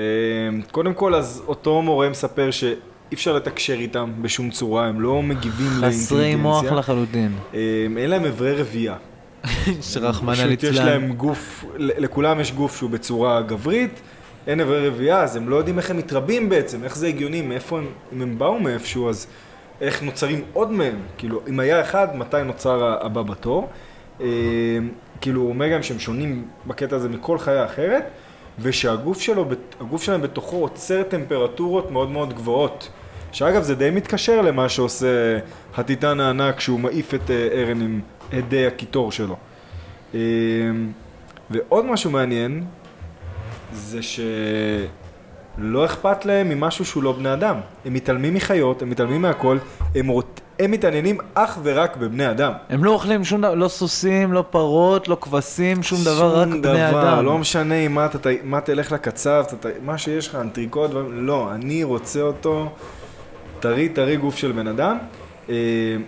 [0.72, 2.76] קודם כל, אז אותו מורה מספר שאי
[3.14, 6.80] אפשר לתקשר איתם בשום צורה, הם לא מגיבים חסרי מוח לאינטליגנציה.
[6.80, 7.32] לחלוטין.
[7.54, 8.96] אה, אין להם אברי רבייה.
[9.82, 10.86] שרחמנא פשוט יש ליצלן.
[10.86, 14.02] להם גוף, לכולם יש גוף שהוא בצורה גברית,
[14.48, 17.78] אין אברי רבייה, אז הם לא יודעים איך הם מתרבים בעצם, איך זה הגיוני, מאיפה
[17.78, 19.28] הם, אם הם באו מאיפשהו, אז
[19.82, 23.70] איך נוצרים עוד מהם, כאילו, אם היה אחד, מתי נוצר הבא בתור.
[24.22, 24.28] אה,
[25.22, 28.04] כאילו, הוא אומר גם שהם שונים בקטע הזה מכל חיה אחרת,
[28.60, 29.46] ושהגוף שלו,
[29.80, 32.90] הגוף שלהם בתוכו עוצר טמפרטורות מאוד מאוד גבוהות.
[33.32, 35.40] שאגב, זה די מתקשר למה שעושה
[35.76, 38.02] הטיטן הענק כשהוא מעיף את אה, ארן עם
[38.34, 39.36] הדי הקיטור שלו.
[40.16, 40.20] אה,
[41.50, 42.64] ועוד משהו מעניין,
[43.74, 47.56] זה שלא אכפת להם ממשהו שהוא לא בני אדם.
[47.86, 49.58] הם מתעלמים מחיות, הם מתעלמים מהכל,
[49.96, 50.26] הם, רוצ...
[50.60, 52.52] הם מתעניינים אך ורק בבני אדם.
[52.70, 56.62] הם לא אוכלים שום דבר, לא סוסים, לא פרות, לא כבשים, שום דבר, רק שום
[56.62, 57.26] בני דבר, אדם.
[57.26, 61.84] לא משנה מה, אתה, מה תלך לקצב, אתה, מה שיש לך, אנטריקוט, דברים, לא, אני
[61.84, 62.70] רוצה אותו
[63.60, 64.98] טרי טרי גוף של בן אדם,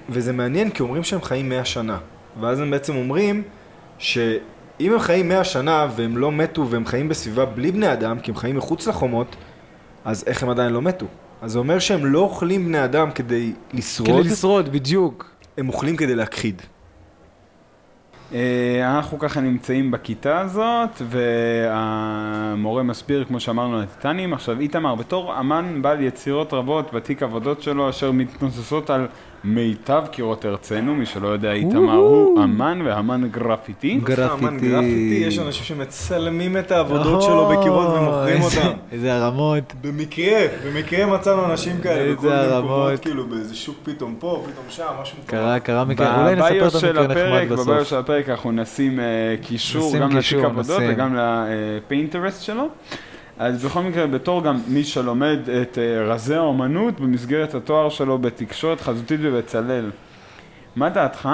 [0.10, 1.98] וזה מעניין כי אומרים שהם חיים 100 שנה,
[2.42, 3.44] ואז הם בעצם אומרים
[3.98, 8.32] שאם הם חיים 100 שנה והם לא מתו והם חיים בסביבה בלי בני אדם, כי
[8.32, 9.36] הם חיים מחוץ לחומות,
[10.06, 11.06] אז איך הם עדיין לא מתו?
[11.42, 15.32] אז זה אומר שהם לא אוכלים בני אדם כדי לשרוד, כדי לשרוד, בדיוק.
[15.58, 16.62] הם אוכלים כדי להכחיד.
[18.34, 24.34] אה, אנחנו ככה נמצאים בכיתה הזאת, והמורה מסביר, כמו שאמרנו, על הטיטנים.
[24.34, 29.08] עכשיו, איתמר, בתור אמן בעל יצירות רבות בתיק עבודות שלו, אשר מתנוססות על
[29.44, 34.00] מיטב קירות ארצנו, מי שלא יודע, איתמר הוא אמן ואמן גרפיטי.
[34.04, 34.46] גרפיטי.
[34.46, 38.72] אמן גרפיטי, יש אנשים שמצלמים את העבודות שלו בקירות ומוכרים אותם.
[38.92, 39.74] איזה הרמות.
[39.82, 42.58] במקרה, במקרה מצאנו אנשים כאלה איזה בכל מיני.
[42.58, 45.30] מקומות, כאילו באיזה שוק פתאום פה, פתאום שם, משהו מטורף.
[45.30, 47.84] קרה, קרה מקרה, אולי נספר את של המקרה נחמד הפרק, בביו בסוף.
[47.90, 49.06] של הפרק אנחנו נשים אה,
[49.42, 50.82] קישור נשים גם לתיק קישור, עבודות.
[50.90, 52.68] וגם לפיינטרסט שלו.
[53.40, 58.82] אז בכל מקרה, בתור גם מי שלומד את אה, רזי האומנות במסגרת התואר שלו בתקשורת
[58.82, 59.92] חזותית בבצלאל,
[60.76, 61.30] מה דעתך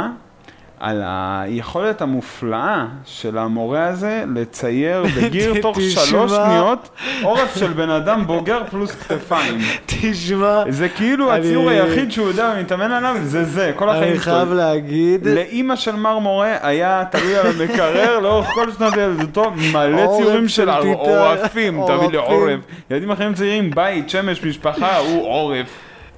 [0.85, 5.77] על היכולת המופלאה של המורה הזה לצייר בגיר תוך.
[5.81, 6.89] שלוש שניות
[7.23, 9.57] עורף של בן אדם בוגר פלוס כתפיים?
[9.85, 14.19] תשמע, זה כאילו אני- הציור היחיד שהוא יודע ומתאמן עליו, זה זה, כל החיים אני
[14.19, 14.33] שלו.
[14.33, 20.07] חייב להגיד, לאימא של מר מורה היה תלוי על המקרר לאורך כל שנות ילדותו מלא
[20.17, 22.17] ציורים של עורפים, תביא לי.
[22.17, 22.59] עורף.
[22.91, 25.67] ילדים אחרים צעירים, בית, שמש, משפחה, הוא עורף.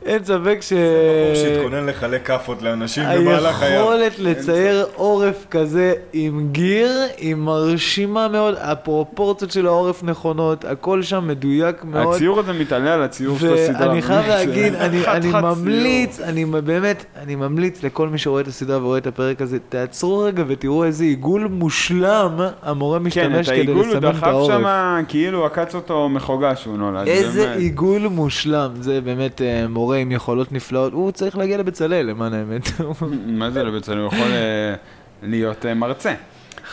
[0.08, 0.74] אין ספק ש...
[0.74, 3.91] בחור שהתכונן לחלק כאפות לאנשים במהלך חייו.
[3.91, 11.28] היכולת לצייר עורף כזה עם גיר, היא מרשימה מאוד, הפרופורציות של העורף נכונות, הכל שם
[11.28, 12.15] מדויק מאוד.
[12.15, 13.89] הציור הזה מתעלה על הציור של הסדרה.
[13.89, 15.32] ואני חייב באמת, להגיד, זה אני.
[15.32, 20.20] ממליץ, אני באמת, אני ממליץ לכל מי שרואה את הסדרה ורואה את הפרק הזה, תעצרו
[20.20, 24.24] רגע ותראו איזה עיגול מושלם המורה כן, משתמש את כדי העיגול הוא לסמן את דחף
[24.24, 24.48] העורף.
[24.48, 27.08] שם, כאילו עקץ אותו מחוגה שהוא נולד.
[27.08, 27.54] איזה.
[27.54, 32.62] עיגול מושלם, זה באמת אה, מורה עם יכולות נפלאות, הוא צריך להגיע לבצלאל למען האמת.
[33.39, 33.97] מה זה לבצלאל?
[33.97, 34.75] הוא יכול אה,
[35.23, 36.13] להיות אה, מרצה.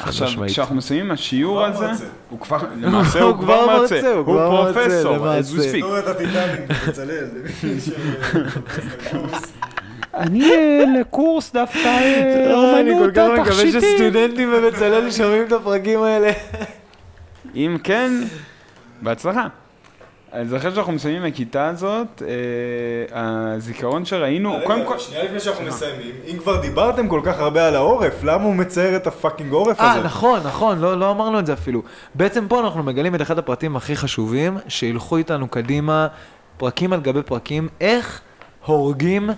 [0.01, 0.29] עכשיו.
[0.47, 2.05] כשאנחנו מסיימים השיעור הזה, מרצה.
[2.31, 4.35] הוא כבר, למעשה הוא כבר מרצה, הוא הוא
[4.65, 5.17] מרצה, פרופסור,
[6.89, 7.27] בצלאל.
[7.65, 7.91] למי ש-
[10.15, 13.81] אני אה, לקורס דווקא אה, אני כל אומנות כך מקווה.
[13.81, 16.31] שסטודנטים בבצלאל שומעים את הפרקים האלה.
[17.55, 18.11] אם כן,
[19.03, 19.47] בהצלחה.
[20.35, 23.17] אז אחרי שאנחנו מסיימים את הכיתה הזאת, אה,
[23.55, 27.69] הזיכרון שראינו, רגע, קודם כל, שנייה לפני שאנחנו מסיימים, אם כבר דיברתם כל כך הרבה
[27.69, 29.91] על העורף, למה הוא מצייר את הפאקינג עורף הזה?
[29.91, 31.83] אה, נכון, נכון, לא, לא אמרנו את זה אפילו.
[32.15, 36.07] בעצם פה אנחנו מגלים את אחד הפרטים הכי חשובים, שילכו איתנו קדימה,
[36.57, 38.21] פרקים על גבי פרקים, איך
[38.67, 39.31] הורגים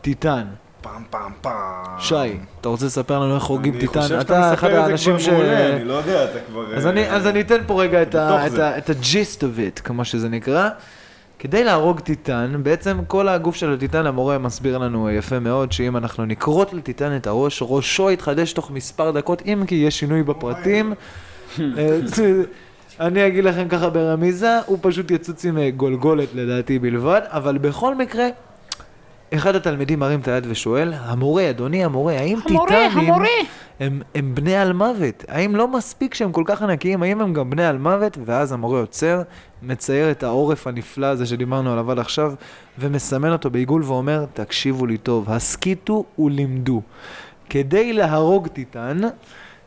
[0.00, 0.44] טיטן.
[0.84, 1.98] פעם פעם פעם.
[1.98, 2.14] שי,
[2.60, 4.08] אתה רוצה לספר לנו איך הורגים אני חושב טיטן?
[4.08, 5.28] שאתה אתה אחד מספר את האנשים זה ש...
[5.28, 6.74] כבר מעולה, אני לא יודע, אתה כבר...
[6.76, 8.68] אז אה, אני, אז אני אתן פה רגע את, ה, בתוך את, זה.
[8.68, 10.68] ה, את ה-gist of it, כמו שזה נקרא.
[11.38, 16.24] כדי להרוג טיטן, בעצם כל הגוף של הטיטן, המורה מסביר לנו יפה מאוד, שאם אנחנו
[16.26, 20.94] נכרות לטיטן את הראש, ראשו יתחדש תוך מספר דקות, אם כי יש שינוי בפרטים.
[21.60, 21.98] אה,
[23.00, 27.94] אני אגיד לכם ככה ברמיזה, הוא פשוט יצוץ עם אה, גולגולת לדעתי בלבד, אבל בכל
[27.94, 28.28] מקרה,
[29.34, 33.12] אחד התלמידים מרים את היד ושואל, המורה, אדוני המורה, האם טיטנים
[33.80, 35.24] הם, הם בני על מוות.
[35.28, 38.18] האם לא מספיק שהם כל כך ענקיים, האם הם גם בני על מוות?
[38.24, 39.22] ואז המורה עוצר,
[39.62, 42.34] מצייר את העורף הנפלא הזה שדיברנו עליו עד עכשיו,
[42.78, 46.82] ומסמן אותו בעיגול ואומר, תקשיבו לי טוב, הסכיתו ולימדו.
[47.50, 48.98] כדי להרוג טיטן,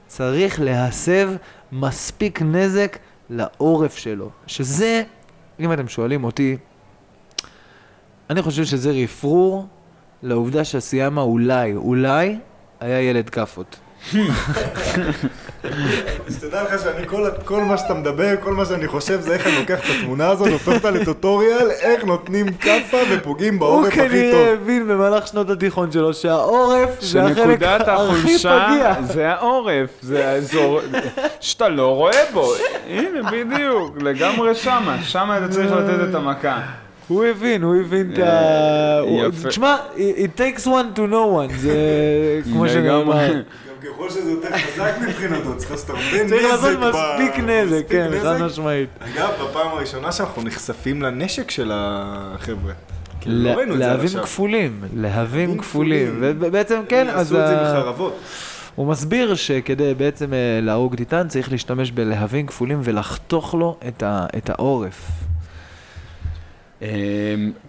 [0.07, 1.29] צריך להסב
[1.71, 2.97] מספיק נזק
[3.29, 4.29] לעורף שלו.
[4.47, 5.03] שזה,
[5.59, 6.57] אם אתם שואלים אותי,
[8.29, 9.67] אני חושב שזה רפרור
[10.23, 12.37] לעובדה שהסיאמה אולי, אולי,
[12.79, 13.79] היה ילד כאפות.
[16.27, 19.47] אז תדע לך שאני, כל, כל מה שאתה מדבר, כל מה שאני חושב זה איך
[19.47, 23.95] אני לוקח את התמונה הזאת, הופך אותה לטוטוריאל, איך נותנים כאפה ופוגעים הוא בעורף הכי
[23.95, 24.61] כנראה טוב.
[24.61, 28.95] הבין במהלך שנות התיכון שלו שהעורף זה החלק שנקודת הכי החולשה פגיע.
[29.01, 30.81] זה העורף, זה האזור
[31.39, 32.53] שאתה לא רואה בו.
[32.87, 36.61] הנה, בדיוק, לגמרי שמה, שמה אתה צריך לתת את המכה.
[37.07, 38.23] הוא הבין, הוא הבין את ה...
[38.23, 39.49] אה.
[39.49, 41.73] תשמע, it takes one to know one, זה
[42.53, 43.41] כמו שנאמר.
[43.83, 46.29] ככל שזה יותר חזק מבחינתו, צריך לעשות הרבה נזק.
[46.29, 48.11] צריך לעשות מספיק נזק, כן.
[48.21, 48.89] חד משמעית.
[48.99, 52.73] אגב, בפעם הראשונה שאנחנו נחשפים לנשק של החבר'ה.
[53.21, 54.23] כאילו, לא להבים עכשיו.
[54.23, 56.15] כפולים, להבים להבים כפולים.
[56.19, 58.19] ובעצם כן, אז עשו את זה בחרבות.
[58.75, 63.77] הוא מסביר שכדי בעצם אה, להרוג טיטן צריך להשתמש בלהבים כפולים ולחתוך לו
[64.37, 65.26] את העורף.
[66.81, 66.87] אמ,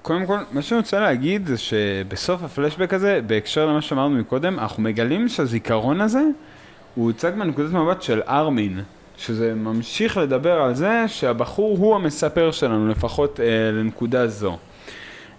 [0.02, 4.82] קודם כל, מה שאני רוצה להגיד זה שבסוף הפלשבק הזה, בהקשר למה שאמרנו מקודם, אנחנו
[4.82, 6.22] מגלים שהזיכרון הזה
[6.94, 8.80] הוא הוצג מנקודת מבט של ארמין,
[9.16, 14.56] שזה ממשיך לדבר על זה שהבחור הוא המספר שלנו, לפחות אה, לנקודה זו.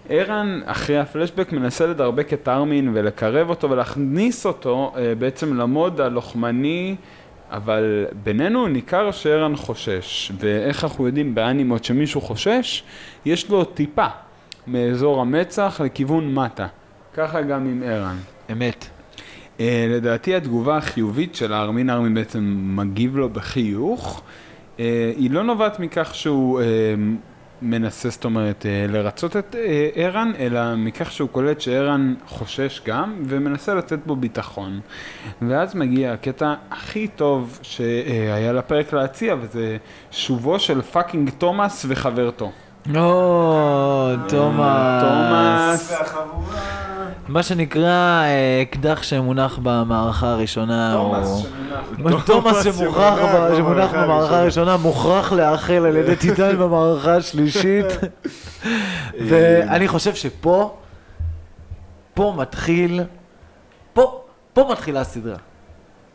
[0.08, 6.96] ערן, אחרי הפלשבק, מנסה לדרבק את ארמין ולקרב אותו ולהכניס אותו אה, בעצם למוד הלוחמני,
[7.50, 10.32] אבל בינינו ניכר שערן חושש.
[10.38, 12.82] ואיך אנחנו יודעים באנימות שמישהו חושש?
[13.24, 14.06] יש לו טיפה
[14.66, 16.66] מאזור המצח לכיוון מטה.
[17.14, 18.16] ככה גם עם ערן.
[18.52, 18.86] אמת.
[19.58, 24.22] Uh, לדעתי התגובה החיובית של ארמין, ארמין בעצם מגיב לו בחיוך,
[24.76, 24.80] uh,
[25.16, 26.64] היא לא נובעת מכך שהוא uh,
[27.62, 29.58] מנסה, זאת אומרת, uh, לרצות את uh,
[29.94, 34.80] ערן, אלא מכך שהוא קולט שערן חושש גם, ומנסה לתת בו ביטחון.
[35.42, 39.76] ואז מגיע הקטע הכי טוב שהיה לפרק להציע, וזה
[40.10, 42.52] שובו של fucking תומאס וחברתו.
[42.96, 45.02] או, תומאס.
[45.02, 46.79] תומאס.
[47.30, 50.92] מה שנקרא אה, אקדח שמונח במערכה הראשונה.
[52.26, 53.92] תומאס שמונח.
[53.94, 57.86] במערכה הראשונה, מוכרח להאכל על ידי טיטן במערכה השלישית.
[59.28, 60.76] ואני חושב שפה,
[62.14, 63.00] פה מתחיל,
[63.92, 64.20] פה,
[64.52, 65.36] פה מתחילה הסדרה.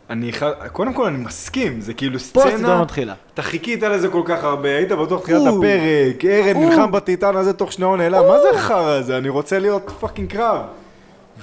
[0.10, 0.44] אני ח...
[0.72, 3.14] קודם כל אני מסכים, זה כאילו פה הסדרה סצנה, מתחילה.
[3.34, 5.42] אתה חיכית לזה כל כך הרבה, היית בטוח תחילת.
[5.42, 6.64] הפרק, ארן.
[6.64, 9.18] נלחם בטיטן הזה תוך שנייה הוא נעלם, מה זה החרא הזה?
[9.18, 10.62] אני רוצה להיות fucking קרב.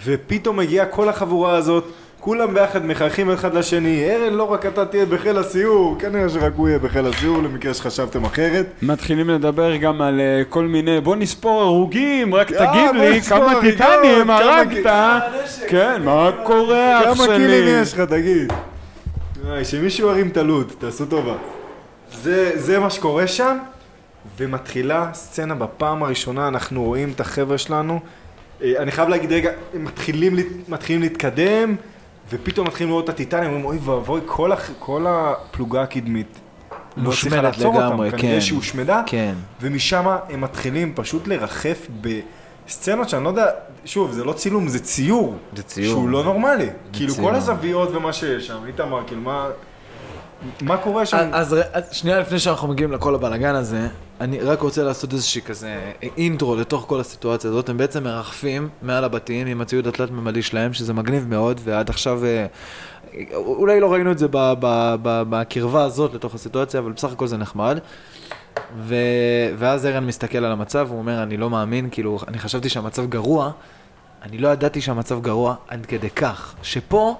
[0.04, 1.84] ופתאום מגיעה כל החבורה הזאת,
[2.20, 6.68] כולם ביחד מחייכים אחד לשני, ארן לא רק אתה תהיה בחיל הסיור, כנראה שרק הוא
[6.68, 8.66] יהיה בחיל הסיור למקרה שחשבתם אחרת.
[8.82, 13.60] מתחילים לדבר גם על אה, כל מיני, בוא נספור הרוגים, רק אה, תגיד לי כמה
[13.60, 14.92] טיטנים הרגת.
[15.68, 17.80] כן, מה קורה אח כמה קילים שלי?
[17.82, 18.52] יש לך, תגיד?
[19.64, 21.34] שמישהו ירים את הלוט, תעשו טובה.
[22.22, 23.58] זה, זה מה שקורה שם,
[24.38, 28.00] ומתחילה סצנה בפעם הראשונה, אנחנו רואים את החבר'ה שלנו.
[28.62, 30.36] אה, אני חייב להגיד, רגע, הם מתחילים,
[30.68, 31.76] מתחילים להתקדם,
[32.30, 36.26] ופתאום מתחילים לראות את הטיטנים, אומרים, אוי ואבוי, כל, הח- כל הפלוגה הקדמית.
[36.96, 38.22] לא הצליחה מושמדת לעצור לגמרי, אותם, כן.
[38.22, 39.34] כנראה שהיא הושמדה, כן.
[39.60, 41.86] ומשם הם מתחילים פשוט לרחף
[42.66, 43.46] בסצנות שאני לא יודע,
[43.84, 45.36] שוב, זה לא צילום, זה ציור.
[45.56, 45.86] זה ציור.
[45.88, 46.68] שהוא לא נורמלי.
[46.92, 47.28] כאילו ציור.
[47.28, 49.48] כל הזוויות ומה שיש שם, איתמר, כאילו מה...
[50.60, 51.30] מה קורה שם?
[51.32, 53.88] אז, אז, שנייה לפני שאנחנו מגיעים לכל הבלאגן הזה,
[54.20, 57.68] אני רק רוצה לעשות איזושהי כזה אינטרו לתוך כל הסיטואציה הזאת.
[57.68, 62.24] הם בעצם מרחפים מעל הבתים עם הציוד התלת-ממדי שלהם, שזה מגניב מאוד, ועד עכשיו...
[62.24, 62.46] אה,
[63.34, 64.26] אולי לא ראינו את זה
[65.02, 67.78] בקרבה הזאת לתוך הסיטואציה, אבל בסך הכל זה נחמד.
[68.78, 68.94] ו...
[69.58, 73.50] ואז ערן מסתכל על המצב, הוא אומר, אני לא מאמין, כאילו, אני חשבתי שהמצב גרוע,
[74.22, 77.16] אני לא ידעתי שהמצב גרוע עד כדי כך, שפה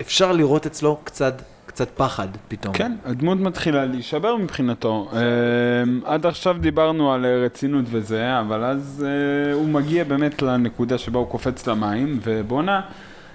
[0.00, 2.74] אפשר לראות אצלו קצת, קצת פחד פתאום.
[2.74, 5.10] כן, הדמות מתחילה להישבר מבחינתו.
[5.12, 10.98] אמ, עד עכשיו דיברנו על אה, רצינות וזה, אבל אז אה, הוא מגיע באמת לנקודה
[10.98, 12.80] שבה הוא קופץ למים, ובואנה,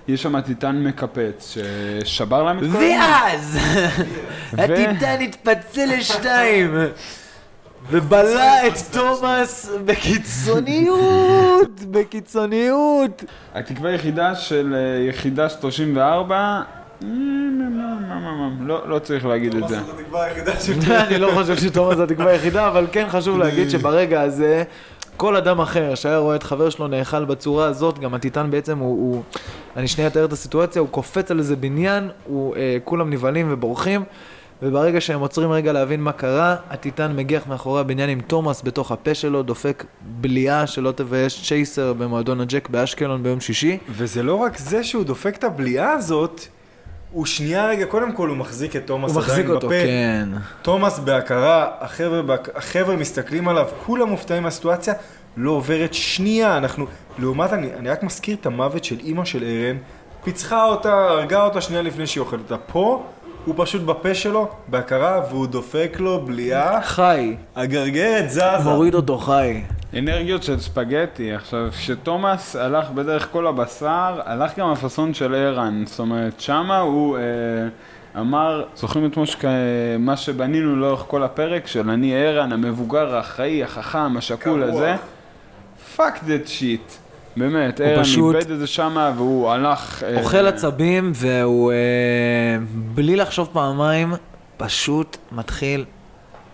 [0.08, 1.56] יש שם טיטן מקפץ
[2.04, 2.78] ששבר להם את כל...
[2.78, 3.58] ואז
[4.58, 6.76] הטיטן התפצל לשתיים
[7.92, 13.24] ובלע את תומאס בקיצוניות, בקיצוניות.
[13.54, 16.62] התקווה היחידה של אה, יחידה 34,
[18.62, 19.80] לא, לא צריך להגיד את זה.
[19.80, 20.98] זאת התקווה היחידה שלי.
[20.98, 24.64] אני לא חושב שתומאס זו התקווה היחידה, אבל כן חשוב להגיד שברגע הזה
[25.18, 29.14] כל אדם אחר שהיה רואה את חבר שלו נאכל בצורה הזאת, גם הטיטן בעצם הוא,
[29.14, 29.24] הוא
[29.78, 34.04] אני שנייה אתאר את הסיטואציה, הוא קופץ על איזה בניין, הוא, אה, כולם נבהלים ובורחים,
[34.62, 39.14] וברגע שהם עוצרים רגע להבין מה קרה, הטיטן מגיח מאחורי הבניין עם תומאס בתוך הפה
[39.14, 43.78] שלו, דופק בליעה שלא תבייש צ'ייסר במועדון הג'ק באשקלון ביום שישי.
[43.90, 46.42] וזה לא רק זה שהוא דופק את הבליעה הזאת,
[47.12, 49.76] הוא שנייה רגע, קודם כל הוא מחזיק את תומאס הוא עדיין מחזיק אותו, בפה.
[49.84, 50.30] כן.
[50.62, 54.94] תומאס בהכרה, החבר'ה, בהכ- החבר'ה מסתכלים עליו, כולם מופתעים מהסיטואציה,
[55.38, 56.86] לא עוברת שנייה, אנחנו,
[57.20, 59.78] לעומת, אני, אני רק מזכיר את המוות של אימא של ארן,
[60.24, 62.58] פיצחה אותה, הרגה אותה שנייה לפני שהיא אוכלת אותה.
[62.58, 63.04] פה,
[63.46, 68.44] הוא פשוט בפה שלו, בהכרה, והוא דופק לו בליעה, חי, הגרגרת זזה.
[68.64, 69.62] מוריד אותו חי.
[69.98, 71.34] אנרגיות של ספגטי.
[71.34, 75.84] עכשיו, כשתומאס הלך בדרך כל הבשר, הלך גם הפאסון של ערן.
[75.86, 77.22] זאת אומרת, שמה הוא אה,
[78.22, 79.44] אמר, זוכרים את מושק,
[80.00, 84.64] מה שבנינו לאורך כל הפרק, של אני ערן, המבוגר, האחראי, החכם, השקול.
[84.64, 84.96] הזה?
[85.96, 87.11] fuck that shit.
[87.38, 90.04] באמת, הוא ערן פשוט- איבד את זה שמה והוא הלך...
[90.04, 91.78] אה, אוכל עצבים והוא, אה,
[92.96, 94.14] בלי לחשוב פעמיים,
[94.58, 95.86] פשוט מתחיל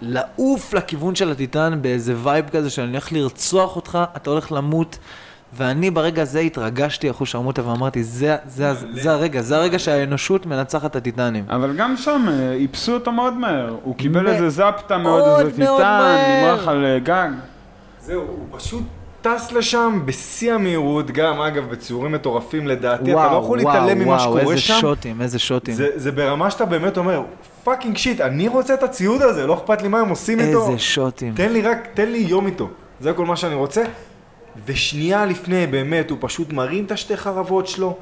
[0.02, 4.98] לעוף לכיוון של הטיטן באיזה vibe כזה שאני הולך לרצוח אותך, אתה הולך למות.
[5.54, 10.46] ואני ברגע הזה התרגשתי אחוז שרמוטה ואמרתי, זה, זה, זה, זה הרגע, זה הרגע שהאנושות
[10.46, 11.46] מנצחת את הטיטנים.
[11.50, 13.76] אבל גם שם אה, איפסו אותו מאוד מהר.
[13.84, 16.16] הוא קיבל מ- איזה זפטה מאוד, איזה טיטן.
[16.44, 17.30] נמרח על אה, גג.
[18.02, 18.84] זהו, הוא פשוט
[19.28, 24.42] טס לשם בשיא המהירות, גם אגב בציורים מטורפים לדעתי, אתה לא יכול להתעלם ממה שקורה
[24.42, 24.78] איזה שם.
[24.82, 25.74] שוטים, איזה שוטים.
[25.74, 27.22] זה, זה ברמה שאתה באמת אומר,
[27.64, 30.68] fucking shit, אני רוצה את הציוד הזה, לא אכפת לי מה הם עושים איתו.
[30.68, 31.34] איזה שוטים.
[31.34, 32.70] תן לי רק, תן לי יום איתו.
[33.00, 33.84] זה כל מה שאני רוצה.
[34.66, 37.96] ושנייה לפני, באמת, הוא פשוט מרים את השתי חרבות שלו,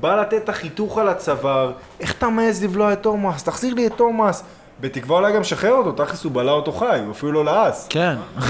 [0.00, 3.42] בא לתת את החיתוך על הצוואר, איך אתה מעז לבלוע את תומאס?
[3.42, 4.44] תחזיר לי את תומאס.
[4.80, 7.86] בתקווה אולי גם שחרר אותו, תכלס הוא בלע אותו חי, הוא אפילו לא לעס.
[7.90, 8.16] כן.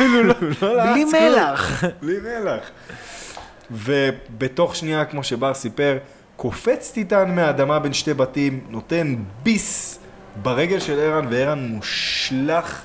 [0.00, 1.32] לא בלי לעס כלום.
[1.32, 1.84] מלח.
[2.02, 2.70] בלי מלח.
[3.70, 5.96] ובתוך שנייה, כמו שבר סיפר,
[6.36, 9.98] קופץ טיטן מהאדמה בין שתי בתים, נותן ביס
[10.42, 12.82] ברגל של ערן, וערן מושלך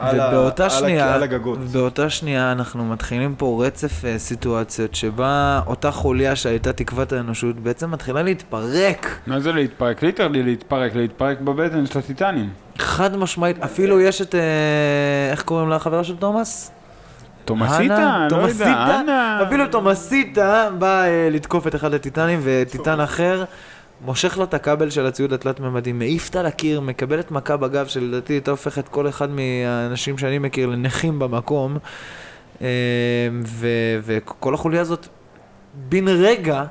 [0.00, 1.58] ובאותה על, שנייה, על הגגות.
[1.58, 7.90] באותה שנייה אנחנו מתחילים פה רצף אה, סיטואציות שבה אותה חוליה שהייתה תקוות האנושות בעצם
[7.90, 9.18] מתחילה להתפרק.
[9.26, 10.02] מה זה להתפרק?
[10.02, 12.50] ליטרלי להתפרק, להתפרק בבטן של הטיטנים.
[12.78, 14.40] חד משמעית, אפילו יש את, אה,
[15.30, 16.72] איך קוראים לה החברה של תומאס?
[17.44, 18.28] תומסיטה?
[18.30, 19.42] לא יודע, אנה.
[19.46, 23.44] אפילו תומסיטה בא אה, לתקוף את אחד הטיטנים וטיטן אחר
[24.04, 28.50] מושך לו את הכבל של הציוד התלת-ממדי, מעיף אותה לקיר, מקבלת מכה בגב שלדעתי הייתה
[28.50, 31.78] הופכת כל אחד מהאנשים שאני מכיר לנכים במקום
[32.62, 32.66] אה,
[33.44, 35.06] ו- וכל החוליה הזאת
[35.74, 36.64] בן רגע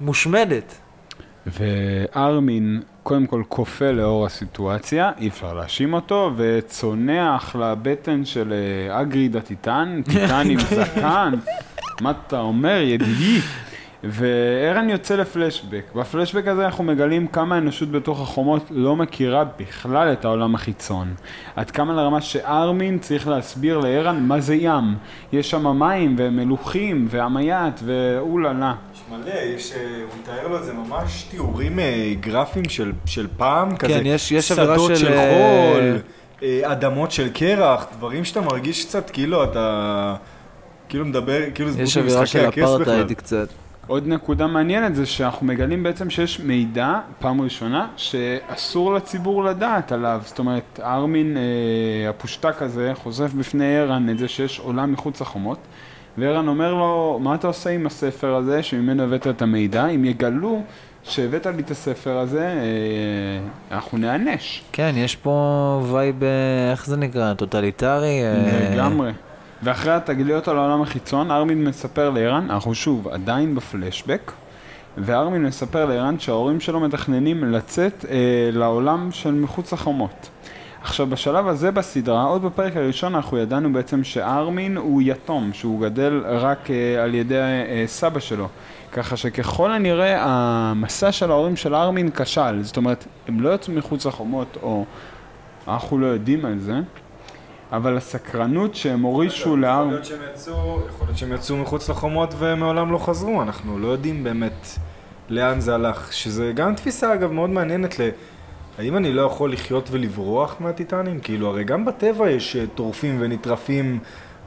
[0.00, 0.74] מושמדת.
[1.46, 9.36] וארמין קודם כל כופה לאור הסיטואציה, אי אפשר להאשים אותו, וצונח לבטן של אה, אגריד
[9.36, 11.34] הטיטן, טיטן עם זקן,
[12.00, 13.40] מה אתה אומר ידידי?
[14.04, 15.82] וערן יוצא לפלשבק.
[15.94, 21.14] בפלשבק הזה אנחנו מגלים כמה האנושות בתוך החומות לא מכירה בכלל את העולם החיצון.
[21.56, 24.94] עד כמה לרמה שארמין צריך להסביר לערן מה זה ים.
[25.32, 28.74] יש שם מים ומלוכים ועמיית ואוללה.
[28.94, 33.26] יש מלא, יש, אה, הוא מתאר לו את זה ממש תיאורים אה, גרפיים של, של
[33.36, 35.98] פעם, כזה כן, יש- יש אווירה שדות של, של אה, חול,
[36.72, 40.14] אדמות של קרח, דברים שאתה מרגיש קצת כאילו אתה,
[40.88, 42.82] כאילו מדבר, כאילו זה יש דמות אווירה ממשחקי של הכס בכלל.
[42.82, 43.48] אפרטהייד קצת.
[43.88, 50.20] עוד נקודה מעניינת זה שאנחנו מגלים בעצם שיש מידע, פעם ראשונה, שאסור לציבור לדעת עליו.
[50.24, 55.58] זאת אומרת, ארמין אה, הפושטק הזה חושף בפני ערן את זה שיש עולם מחוץ לחומות,
[56.18, 59.86] וערן אומר לו, מה אתה עושה עם הספר הזה שממנו הבאת את המידע?
[59.86, 60.62] אם יגלו
[61.02, 64.62] שהבאת לי את הספר הזה, אה, אנחנו נענש.
[64.72, 67.34] כן, יש פה vibe, אה, איך זה נקרא?
[67.34, 68.22] טוטליטרי?
[68.22, 69.12] אה, לגמרי.
[69.62, 74.32] ואחרי התגליות על העולם החיצון, ארמין מספר לערן, אנחנו שוב עדיין בפלשבק,
[74.98, 80.30] וארמין מספר לערן שההורים שלו מתכננים לצאת אה, לעולם של מחוץ לחומות.
[80.82, 86.22] עכשיו בשלב הזה בסדרה, עוד בפרק הראשון אנחנו ידענו בעצם שארמין הוא יתום, שהוא גדל
[86.26, 88.48] רק אה, על ידי אה, סבא שלו.
[88.92, 94.06] ככה שככל הנראה המסע של ההורים של ארמין כשל, זאת אומרת, הם לא יצאו מחוץ
[94.06, 94.84] לחומות, או
[95.68, 96.80] אנחנו לא יודעים על זה,
[97.72, 99.56] אבל הסקרנות שהם הורישו
[100.32, 104.66] יצאו, יכול להיות שהם יצאו מחוץ לחומות ומעולם לא חזרו, אנחנו לא יודעים באמת
[105.28, 108.08] לאן זה הלך, שזה גם תפיסה אגב מאוד מעניינת ל...
[108.78, 111.20] האם אני לא יכול לחיות ולברוח מהטיטנים?
[111.20, 113.98] כאילו, הרי גם בטבע יש אה, טורפים ונטרפים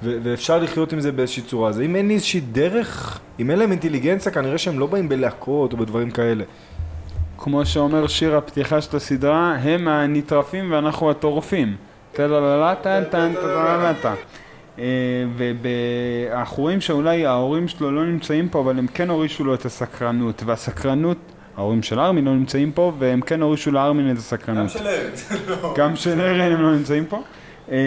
[0.04, 1.70] ו- ואפשר לחיות עם זה באיזושהי צורה.
[1.70, 5.74] אז אם אין לי איזושהי דרך, אם אין להם אינטליגנציה, כנראה שהם לא באים בלהקות
[5.74, 6.44] או בדברים כאלה.
[7.38, 11.76] כמו שאומר שיר הפתיחה של הסדרה, הם הנטרפים ואנחנו הטורפים.
[14.80, 14.84] אה,
[16.32, 20.44] ואנחנו רואים שאולי ההורים שלו לא נמצאים פה, אבל הם כן הורישו לו את הסקרנות,
[20.46, 21.18] והסקרנות,
[21.58, 24.72] ההורים של ארמין לא נמצאים פה, והם כן הורישו לארמין את הסקרנות.
[25.76, 27.22] גם של ארן הם לא נמצאים פה.
[27.72, 27.78] אה,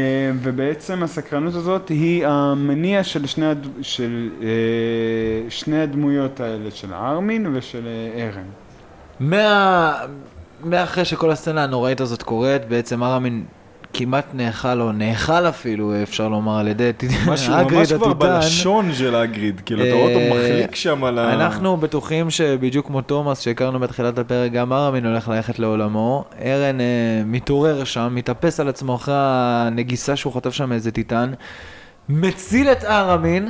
[0.43, 3.67] ובעצם הסקרנות הזאת היא המניע של שני, הד...
[3.83, 8.47] של, אה, שני הדמויות האלה, של ארמין ושל אה, ארן.
[9.21, 9.95] מה...
[10.65, 13.45] מאחרי שכל הסצנה הנוראית הזאת קורית, בעצם ארמין
[13.95, 16.91] כמעט נאכל, או נאכל אפילו, אפשר לומר, על ידי
[17.27, 18.19] משהו אגריד ממש כבר הטיטן.
[18.19, 21.33] בלשון של אגריד, כאילו, אתה רואה אותו אה, מחליק שם על ה...
[21.35, 26.25] אנחנו בטוחים שבדיוק כמו תומאס שהכרנו בתחילת הפרק, גם ארמין הולך ללכת לעולמו.
[26.45, 26.85] ארן אה,
[27.27, 31.33] מתעורר שם, מתאפס על עצמו אחרי הנגיסה שהוא חוטף שם מאיזה טיטן,
[32.09, 33.49] מציל את ארמין.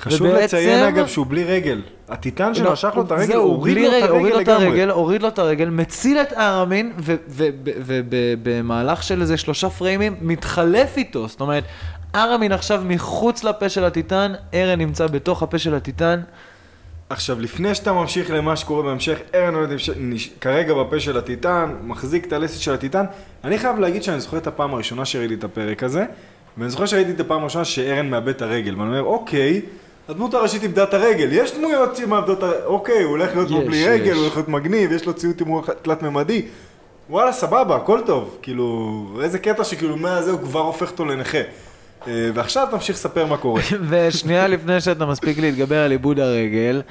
[0.00, 1.80] חשוב ובעצם- לציין אגב שהוא בלי רגל.
[2.08, 4.66] הטיטן לא, שמשך לו את הרגל, הוריד לו את רגל, הוריד הרגל לו את לגמרי.
[4.66, 6.92] הרגל, הוריד לו את הרגל, מציל את ארמין,
[7.28, 11.28] ובמהלך של איזה שלושה פריימים מתחלף איתו.
[11.28, 11.64] זאת אומרת,
[12.14, 16.20] ארמין עכשיו מחוץ לפה של הטיטן, ארן נמצא בתוך הפה של הטיטן.
[17.10, 22.26] עכשיו, לפני שאתה ממשיך למה שקורה בהמשך, ארן עומד נש- כרגע בפה של הטיטן, מחזיק
[22.26, 23.04] את הלסת של הטיטן.
[23.44, 26.04] אני חייב להגיד שאני זוכר את הפעם הראשונה שראיתי את הפרק הזה,
[26.58, 29.60] ואני זוכר שראיתי את הפעם הראשונה שארן מאבד את הרגל, ואני אומר, אוקיי,
[30.08, 33.60] הדמות הראשית איבדה את הרגל, יש דמויות שמאבדות את הרגל, אוקיי, הוא הולך להיות פה
[33.66, 33.88] בלי.
[33.88, 36.42] רגל, הוא הולך להיות מגניב, יש לו ציוד תימור תלת-ממדי.
[37.10, 38.38] וואלה, סבבה, הכל טוב.
[38.42, 41.38] כאילו, איזה קטע שכאילו מהזה הוא כבר הופך אותו לנכה.
[42.06, 43.62] אה, ועכשיו תמשיך לספר מה קורה.
[43.88, 46.82] ושנייה לפני שאתה מספיק להתגבר על איבוד הרגל,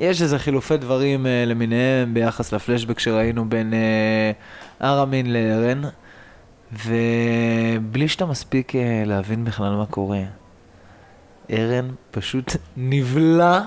[0.00, 4.32] יש איזה חילופי דברים אה, למיניהם ביחס לפלשבק שראינו בין אה,
[4.82, 5.82] ארמין לארן,
[6.72, 8.72] ובלי שאתה מספיק
[9.06, 10.20] להבין בכלל מה קורה.
[11.50, 13.60] ארן פשוט נבלע.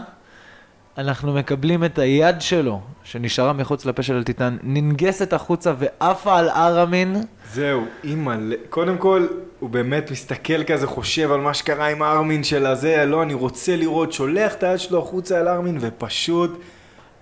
[0.98, 7.16] אנחנו מקבלים את היד שלו, שנשארה מחוץ לפה של הטיטן, ננגסת החוצה ועפה על ארמין.
[7.54, 8.56] זהו, אימא'לה.
[8.70, 9.28] קודם כל,
[9.60, 13.76] הוא באמת מסתכל כזה, חושב על מה שקרה עם הארמין של הזה, לא, אני רוצה
[13.76, 16.62] לראות, שולח את היד שלו החוצה אל ארמין, ופשוט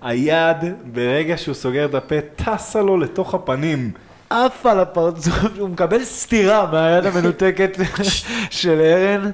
[0.01, 3.91] היד, ברגע שהוא סוגר את הפה, טסה לו לתוך הפנים.
[4.29, 7.77] עף על הפרצוף, הוא מקבל סטירה מהיד המנותקת
[8.49, 9.31] של ארן,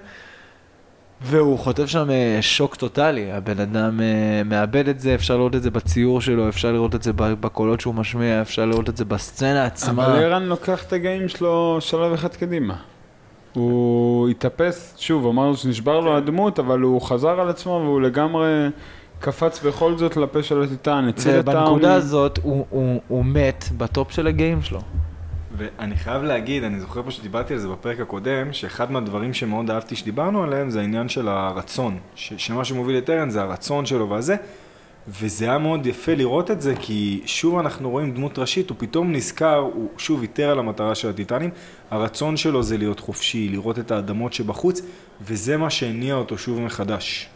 [1.21, 3.31] והוא חוטף שם אה, שוק טוטאלי.
[3.31, 7.03] הבן אדם אה, מאבד את זה, אפשר לראות את זה בציור שלו, אפשר לראות את
[7.03, 10.05] זה בקולות שהוא משמיע, אפשר לראות את זה בסצנה עצמה.
[10.05, 12.75] אבל ערן לוקח את הגאים שלו שלב אחד קדימה.
[13.53, 18.47] הוא התאפס, שוב, אמרנו שנשבר לו הדמות, אבל הוא חזר על עצמו והוא לגמרי
[19.19, 21.67] קפץ בכל זאת לפה של הטיטן, הציל את הארמין.
[21.67, 24.79] ובנקודה הזאת הוא, הוא, הוא מת בטופ של הגיים שלו.
[25.57, 29.95] ואני חייב להגיד, אני זוכר פה שדיברתי על זה בפרק הקודם, שאחד מהדברים שמאוד אהבתי
[29.95, 31.97] שדיברנו עליהם זה העניין של הרצון.
[32.15, 34.35] ש- שמה שמוביל את ארן זה הרצון שלו והזה.
[35.07, 39.11] וזה היה מאוד יפה לראות את זה, כי שוב אנחנו רואים דמות ראשית, הוא פתאום
[39.11, 41.49] נזכר, הוא שוב ויתר על המטרה של הטיטנים,
[41.91, 44.81] הרצון שלו זה להיות חופשי, לראות את האדמות שבחוץ,
[45.21, 47.29] וזה מה שהניע אותו שוב מחדש.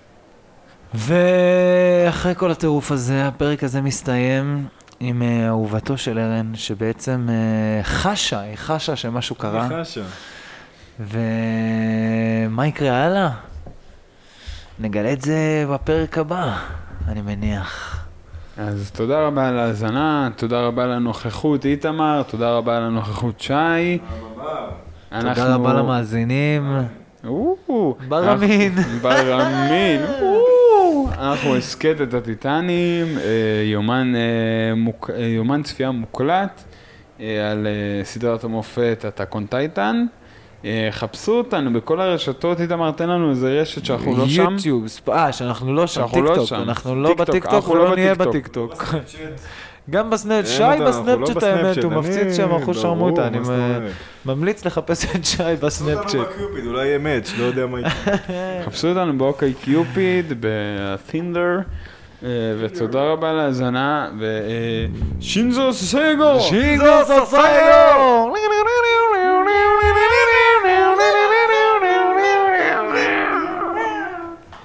[0.94, 4.66] ואחרי כל הטירוף הזה, הפרק הזה מסתיים
[5.00, 9.68] עם אה, אהובתו של ארן, שבעצם אה, חשה, היא חשה שמשהו קרה.
[9.82, 10.02] חשה.
[11.00, 13.30] ומה יקרה הלאה?
[14.80, 15.38] נגלה את זה
[15.74, 16.58] בפרק הבא,
[17.08, 18.06] אני מניח.
[18.58, 23.98] אז תודה רבה על ההאזנה, תודה רבה על הנוכחות איתמר, תודה רבה על הנוכחות שי.
[25.10, 26.78] תודה רבה למאזינים.
[28.08, 28.74] ברמין.
[28.78, 30.02] אנחנו- ברמין.
[31.18, 33.24] אנחנו הסכת את הטיטנים, אה,
[33.66, 34.22] יומן, אה,
[34.76, 36.64] מוק- אה, יומן צפייה מוקלט
[37.20, 37.68] על
[38.04, 40.06] סדרת המופת Attack on Titan.
[40.92, 44.54] חפשו אותנו בכל הרשתות, איתמר, תן לנו איזה רשת שאנחנו לא שם.
[44.54, 46.52] יוטיוב, אה, שאנחנו לא שם, לא טיקטוק.
[46.54, 48.84] אנחנו לא טיקטוק, בטיקטוק אנחנו לא נהיה בטיקטוק.
[49.90, 53.40] גם בסנאפ, שי לא בסנאפצ'אט האמת, הוא מפציץ שם אחוז שרמוטה, אני?
[54.26, 56.28] ממליץ לחפש את שי בסנאפצ'אט.
[56.28, 58.16] בקיופיד, אולי יהיה מאץ', לא יודע מה יקרה.
[58.66, 61.60] חפשו אותנו באוקיי קיופיד, בתינדר,
[62.24, 62.30] אה,
[62.60, 64.10] ותודה רבה על ההאזנה,
[65.20, 66.40] ושינזו סגו!
[66.40, 68.34] שינגו סוסייגו!